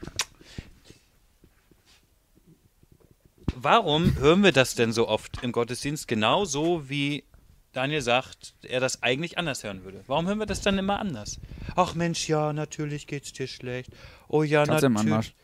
[3.55, 6.09] Warum hören wir das denn so oft im Gottesdienst?
[6.09, 7.25] Genauso wie
[7.73, 10.03] Daniel sagt, er das eigentlich anders hören würde.
[10.07, 11.39] Warum hören wir das dann immer anders?
[11.77, 13.91] Ach Mensch, ja, natürlich geht's dir schlecht.
[14.29, 15.35] Oh ja, natürlich.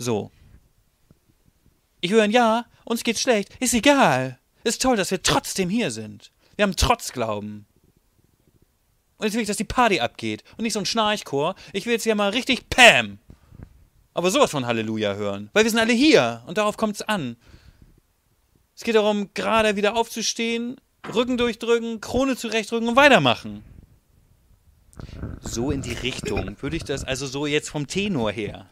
[0.00, 0.30] So.
[2.00, 3.50] Ich höre, ja, uns geht's schlecht.
[3.60, 4.38] Ist egal.
[4.64, 6.32] Ist toll, dass wir trotzdem hier sind.
[6.56, 7.66] Wir haben Trotzglauben.
[9.18, 10.42] Und jetzt will ich, dass die Party abgeht.
[10.56, 11.54] Und nicht so ein Schnarchchor.
[11.74, 13.18] Ich will jetzt ja mal richtig Pam.
[14.14, 15.50] Aber sowas von Halleluja hören.
[15.52, 16.44] Weil wir sind alle hier.
[16.46, 17.36] Und darauf kommt's an.
[18.74, 20.80] Es geht darum, gerade wieder aufzustehen,
[21.14, 23.62] Rücken durchdrücken, Krone zurechtrücken und weitermachen.
[25.42, 28.70] So in die Richtung würde ich das, also so jetzt vom Tenor her.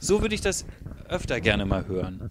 [0.00, 0.64] So würde ich das
[1.08, 2.30] öfter gerne mal hören.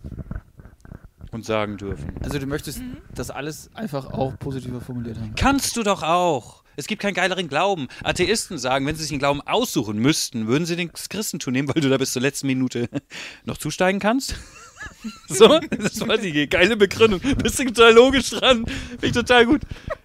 [1.31, 2.13] Und sagen dürfen.
[2.23, 2.81] Also, du möchtest
[3.13, 5.35] das alles einfach auch positiver formuliert haben.
[5.35, 6.63] Kannst du doch auch.
[6.77, 7.87] Es gibt keinen geileren Glauben.
[8.03, 11.81] Atheisten sagen, wenn sie sich einen Glauben aussuchen müssten, würden sie den Christentum nehmen, weil
[11.81, 12.89] du da bis zur letzten Minute
[13.45, 14.35] noch zusteigen kannst.
[15.27, 17.19] so, das war die geile Begründung.
[17.19, 18.65] Bist du total logisch dran.
[18.65, 19.61] Finde ich total gut.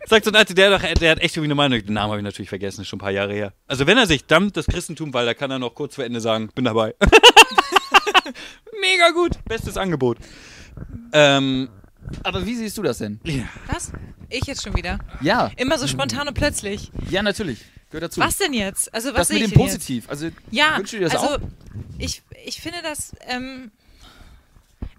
[0.07, 1.85] Sagt so ein Atheist, der, doch- der hat echt irgendwie eine Meinung.
[1.85, 3.53] Den Namen habe ich natürlich vergessen, ist schon ein paar Jahre her.
[3.67, 6.21] Also wenn er sich dampft, das Christentum, weil da kann er noch kurz vor Ende
[6.21, 6.95] sagen, bin dabei.
[8.81, 9.43] Mega gut.
[9.45, 10.19] Bestes Angebot.
[11.13, 11.69] Ähm,
[12.23, 13.21] Aber wie siehst du das denn?
[13.25, 13.45] ja.
[13.67, 13.93] Was?
[14.33, 14.99] Ich jetzt schon wieder.
[15.21, 16.91] Ja, Immer so spontan und plötzlich.
[17.11, 17.59] ja, natürlich.
[17.91, 18.21] Gehört dazu.
[18.21, 18.93] Was denn jetzt?
[18.95, 19.75] Also was das sehe mit ich dem denn jetzt?
[19.75, 20.09] Positiv.
[20.09, 21.39] Also, Ja, wünschst du dir das also auch?
[21.99, 23.73] ich, ich finde das, ähm,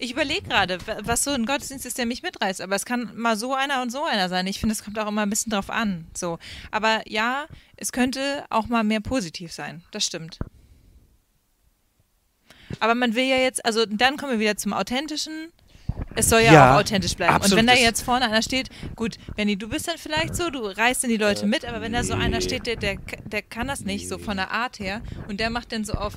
[0.01, 2.59] ich überlege gerade, wa- was so ein Gottesdienst ist, der mich mitreißt.
[2.61, 4.47] Aber es kann mal so einer und so einer sein.
[4.47, 6.07] Ich finde, es kommt auch immer ein bisschen drauf an.
[6.17, 6.39] So.
[6.71, 7.45] Aber ja,
[7.77, 9.83] es könnte auch mal mehr positiv sein.
[9.91, 10.39] Das stimmt.
[12.79, 15.51] Aber man will ja jetzt, also dann kommen wir wieder zum Authentischen.
[16.15, 17.33] Es soll ja, Ja, auch authentisch bleiben.
[17.35, 17.51] absolut.
[17.51, 20.61] Und wenn da jetzt vorne einer steht, gut, Benny, du bist dann vielleicht so, du
[20.61, 22.95] reißt dann die Leute mit, aber wenn da so einer steht, der, der,
[23.25, 26.13] der kann das nicht, so von der Art her, und der macht dann so auf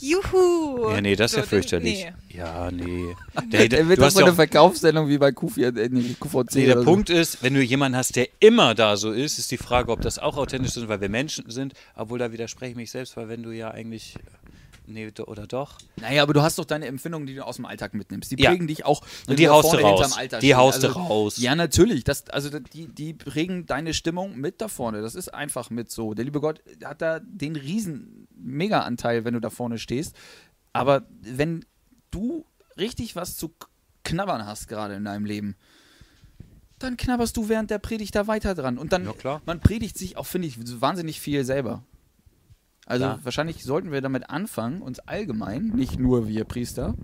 [0.00, 0.90] Juhu!
[0.90, 2.04] Ja, nee, das ist so, ja fürchterlich.
[2.28, 2.36] Nee.
[2.38, 3.14] Ja, nee.
[3.52, 6.14] Der, Der, wird du das hast so ja eine Verkaufssendung wie bei QV, äh, nee,
[6.18, 6.54] QVC.
[6.54, 9.50] nee, der oder Punkt ist, wenn du jemanden hast, der immer da so ist, ist
[9.50, 11.74] die Frage, ob das auch authentisch ist, weil wir Menschen sind.
[11.94, 14.14] Obwohl, da widerspreche ich mich selbst, weil wenn du ja eigentlich.
[14.84, 15.78] Nee, do- oder doch?
[15.78, 15.86] So.
[16.00, 18.32] Naja, aber du hast doch deine Empfindungen, die du aus dem Alltag mitnimmst.
[18.32, 18.50] Die Ja.
[18.50, 19.02] prägen dich auch.
[19.28, 20.16] Und die haust du raus.
[20.42, 21.36] Die haust du also, raus.
[21.38, 22.02] Ja, natürlich.
[22.02, 25.00] Das, also die, die prägen deine Stimmung mit da vorne.
[25.00, 26.14] Das ist einfach mit so.
[26.14, 30.16] Der liebe Gott hat da den riesen Mega-Anteil, wenn du da vorne stehst.
[30.72, 31.64] Aber wenn
[32.10, 32.44] du
[32.78, 33.54] richtig was zu
[34.04, 35.56] knabbern hast gerade in deinem Leben,
[36.78, 38.76] dann knabberst du während der Predigt da weiter dran.
[38.78, 39.42] Und dann, Ja, klar.
[39.46, 41.84] man predigt sich auch, finde ich, wahnsinnig viel selber.
[42.86, 43.20] Also Klar.
[43.22, 46.94] wahrscheinlich sollten wir damit anfangen, uns allgemein, nicht nur wir Priester,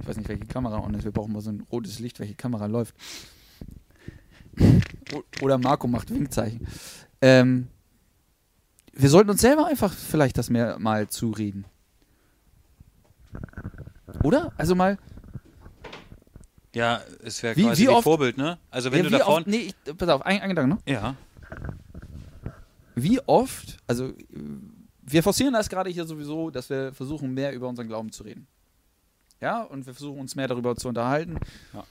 [0.00, 2.34] ich weiß nicht, welche Kamera on ist, wir brauchen mal so ein rotes Licht, welche
[2.34, 2.94] Kamera läuft.
[5.40, 6.66] Oder Marco macht Winkzeichen.
[7.22, 7.68] Ähm,
[8.96, 11.64] wir sollten uns selber einfach vielleicht das mehr mal zureden.
[14.22, 14.52] Oder?
[14.56, 14.98] Also mal,
[16.74, 18.58] Ja, es wäre quasi wie oft- Vorbild, ne?
[18.70, 19.44] Also wenn Ja, du da vorne.
[19.48, 20.82] nee, ich, pass auf, ein, ein Gedanke noch.
[20.86, 21.14] Ja.
[22.96, 24.12] Wie oft, also
[25.02, 28.46] wir forcieren das gerade hier sowieso, dass wir versuchen, mehr über unseren Glauben zu reden.
[29.40, 31.38] Ja, und wir versuchen uns mehr darüber zu unterhalten,
[31.72, 31.84] Ja.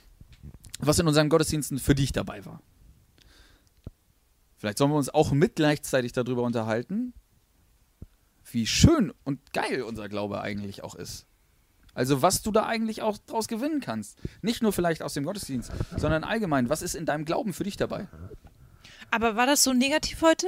[0.80, 2.60] was in unseren Gottesdiensten für dich dabei war.
[4.64, 7.12] Vielleicht sollen wir uns auch mit gleichzeitig darüber unterhalten,
[8.50, 11.26] wie schön und geil unser Glaube eigentlich auch ist.
[11.92, 14.16] Also was du da eigentlich auch draus gewinnen kannst.
[14.40, 17.76] Nicht nur vielleicht aus dem Gottesdienst, sondern allgemein, was ist in deinem Glauben für dich
[17.76, 18.08] dabei?
[19.10, 20.46] Aber war das so negativ heute?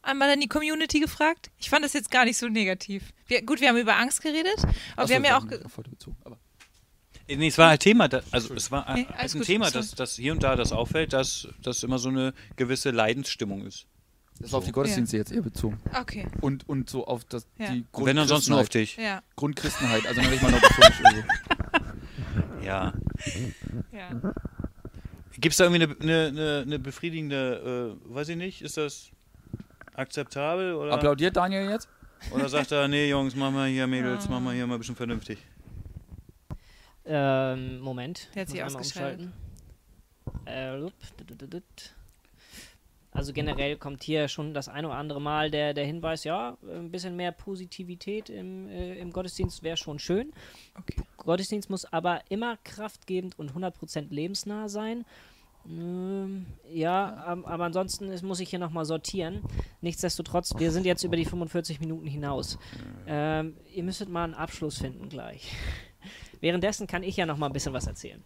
[0.00, 1.50] Einmal an die Community gefragt?
[1.58, 3.12] Ich fand das jetzt gar nicht so negativ.
[3.26, 5.66] Wir, gut, wir haben über Angst geredet, aber Achso, wir haben ja auch.
[5.66, 6.38] auf heute bezogen, aber
[7.28, 9.94] Nee, es war halt Thema, da, also es war Nee, äh, ein gut, Thema, dass,
[9.94, 13.86] dass hier und da das auffällt, dass das immer so eine gewisse Leidensstimmung ist.
[14.40, 15.78] das war auf die Gottesdienste jetzt eher bezogen.
[15.98, 17.72] Okay, Und, und so auf das, Ja.
[17.72, 18.96] die Und wenn ansonsten nur auf dich.
[18.96, 19.20] ja.
[19.36, 21.24] Grundchristenheit, also noch nicht mal noch ich
[22.64, 22.92] Ja.
[23.92, 24.10] ja.
[25.38, 29.10] Gibt es da irgendwie eine, eine, eine, befriedigende, äh, weiß ich nicht, ist das
[29.94, 31.88] akzeptabel oder, Applaudiert Daniel jetzt?
[32.32, 34.96] oder sagt er, nee Jungs, mach mal hier Mädels, mach mal hier mal ein bisschen
[34.96, 35.38] vernünftig.
[37.08, 38.28] Ähm, Moment.
[38.34, 39.30] Der hat ich sich ausgeschaltet.
[40.44, 40.78] Äh.
[43.10, 46.90] Also generell kommt hier schon das ein oder andere Mal der, der Hinweis, ja, ein
[46.90, 50.32] bisschen mehr Positivität im, äh, im Gottesdienst wäre schon schön.
[50.78, 51.02] Okay.
[51.16, 55.04] Gottesdienst muss aber immer kraftgebend und 100% lebensnah sein.
[55.66, 59.42] Ähm, ja, aber ansonsten ist, muss ich hier nochmal sortieren.
[59.80, 62.58] Nichtsdestotrotz, wir sind jetzt über die 45 Minuten hinaus.
[63.06, 65.52] Ähm, ihr müsstet mal einen Abschluss finden gleich.
[66.40, 68.22] Währenddessen kann ich ja noch mal ein bisschen was erzählen.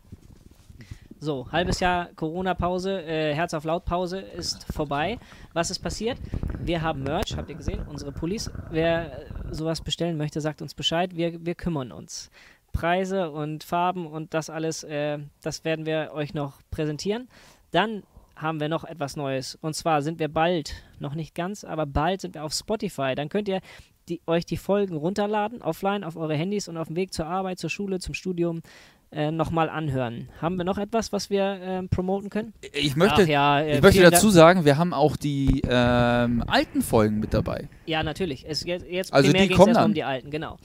[1.20, 5.20] So, halbes Jahr Corona-Pause, äh, Herz auf Laut-Pause ist vorbei.
[5.52, 6.18] Was ist passiert?
[6.58, 8.50] Wir haben Merch, habt ihr gesehen, unsere Pullis.
[8.70, 11.14] Wer äh, sowas bestellen möchte, sagt uns Bescheid.
[11.14, 12.28] Wir, wir kümmern uns.
[12.72, 17.28] Preise und Farben und das alles, äh, das werden wir euch noch präsentieren.
[17.70, 18.02] Dann
[18.34, 19.56] haben wir noch etwas Neues.
[19.60, 23.14] Und zwar sind wir bald, noch nicht ganz, aber bald sind wir auf Spotify.
[23.14, 23.60] Dann könnt ihr
[24.08, 27.58] die, euch die Folgen runterladen, offline, auf eure Handys und auf dem Weg zur Arbeit,
[27.58, 28.62] zur Schule, zum Studium
[29.10, 30.28] äh, nochmal anhören.
[30.40, 32.54] Haben wir noch etwas, was wir ähm, promoten können?
[32.72, 37.20] Ich möchte, ja, äh, ich möchte dazu sagen, wir haben auch die ähm, alten Folgen
[37.20, 37.68] mit dabei.
[37.86, 38.44] Ja, natürlich.
[38.48, 39.84] Es, jetzt jetzt Also primär die kommen dann.
[39.84, 40.56] um die alten, genau.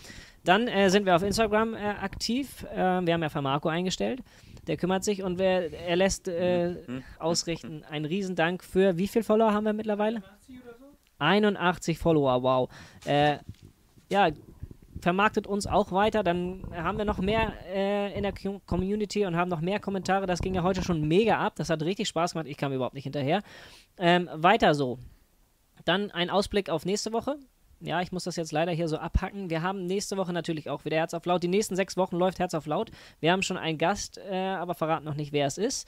[0.45, 2.65] Dann äh, sind wir auf Instagram äh, aktiv.
[2.73, 4.21] Äh, wir haben ja für Marco eingestellt.
[4.67, 6.75] Der kümmert sich und wer, er lässt äh,
[7.19, 7.83] ausrichten.
[7.89, 10.23] Ein Riesendank für wie viele Follower haben wir mittlerweile?
[11.19, 12.69] 81 Follower, wow.
[13.05, 13.37] Äh,
[14.09, 14.29] ja,
[15.01, 19.35] vermarktet uns auch weiter, dann haben wir noch mehr äh, in der Com- Community und
[19.35, 20.25] haben noch mehr Kommentare.
[20.25, 21.53] Das ging ja heute schon mega ab.
[21.57, 22.47] Das hat richtig Spaß gemacht.
[22.47, 23.43] Ich kam überhaupt nicht hinterher.
[23.97, 24.97] Ähm, weiter so.
[25.85, 27.37] Dann ein Ausblick auf nächste Woche.
[27.79, 29.51] Ja, ich muss das jetzt leider hier so abhacken.
[29.51, 31.43] Wir haben nächste Woche natürlich auch wieder Herz auf Laut.
[31.43, 32.89] Die nächsten sechs Wochen läuft Herz auf Laut.
[33.19, 35.87] Wir haben schon einen Gast, äh, aber verraten noch nicht, wer es ist.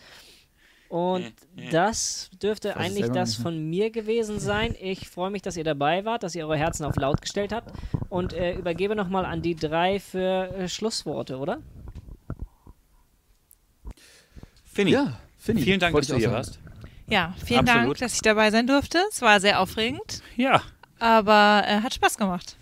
[0.90, 1.32] Und
[1.72, 4.76] das dürfte eigentlich das von mir gewesen sein.
[4.82, 7.72] Ich freue mich, dass ihr dabei wart, dass ihr eure Herzen auf laut gestellt habt
[8.10, 11.60] und äh, übergebe nochmal an die drei für äh, Schlussworte, oder?
[14.66, 15.64] Finny, Ja, ich.
[15.64, 16.60] vielen Dank, dass du hier warst.
[17.08, 18.02] Ja, vielen Dank, Absolut.
[18.02, 19.00] dass ich dabei sein durfte.
[19.12, 20.62] Es war sehr aufregend, Ja,
[21.00, 22.56] aber äh, hat Spaß gemacht.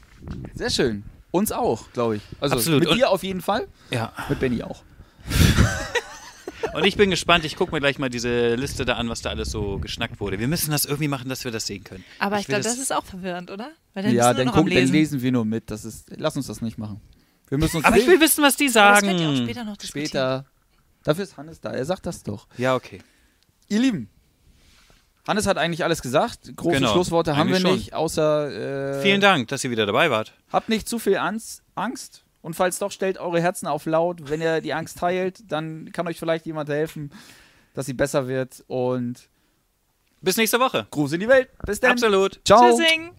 [0.53, 1.03] Sehr schön.
[1.31, 2.21] Uns auch, glaube ich.
[2.39, 2.79] Also Absolut.
[2.81, 4.11] mit Und- dir auf jeden Fall, ja.
[4.29, 4.81] mit Benny auch.
[6.73, 9.29] Und ich bin gespannt, ich gucke mir gleich mal diese Liste da an, was da
[9.29, 10.39] alles so geschnackt wurde.
[10.39, 12.03] Wir müssen das irgendwie machen, dass wir das sehen können.
[12.19, 13.71] Aber ich, will glaube, das ist auch verwirrend, oder?
[13.93, 14.93] Weil dann ja, dann, guck, dann Lesen.
[14.93, 15.71] lesen wir nur mit.
[15.71, 17.01] Das ist, lass uns das nicht machen.
[17.49, 18.13] Wir müssen uns Aber ich lesen.
[18.19, 19.43] will wissen, was die Aber das könnt ihr auch sagen.
[19.45, 20.07] später noch diskutieren.
[20.07, 20.45] später.
[21.03, 21.71] Dafür ist Hannes da.
[21.71, 22.47] Er sagt das doch.
[22.57, 22.99] Ja, okay.
[23.69, 24.09] Ihr Lieben,
[25.27, 26.55] Hannes hat eigentlich alles gesagt.
[26.55, 27.77] Große Genau, Schlussworte haben wir eigentlich schon.
[27.77, 30.33] nicht, außer äh, Vielen Dank, dass ihr wieder dabei wart.
[30.51, 31.63] habt nicht zu viel Angst.
[32.47, 34.29] Und falls doch, stellt eure Herzen auf laut.
[34.29, 37.11] Wenn ihr die Angst teilt, dann kann euch vielleicht jemand helfen,
[37.73, 38.63] dass sie besser wird.
[38.67, 39.27] Und
[40.21, 40.87] Bis nächste Woche.
[40.89, 41.49] Gruß in die Welt.
[41.65, 41.91] Bis dann.
[41.91, 42.39] Absolut.
[42.45, 42.61] Ciao.
[42.61, 43.11] Tschüssing.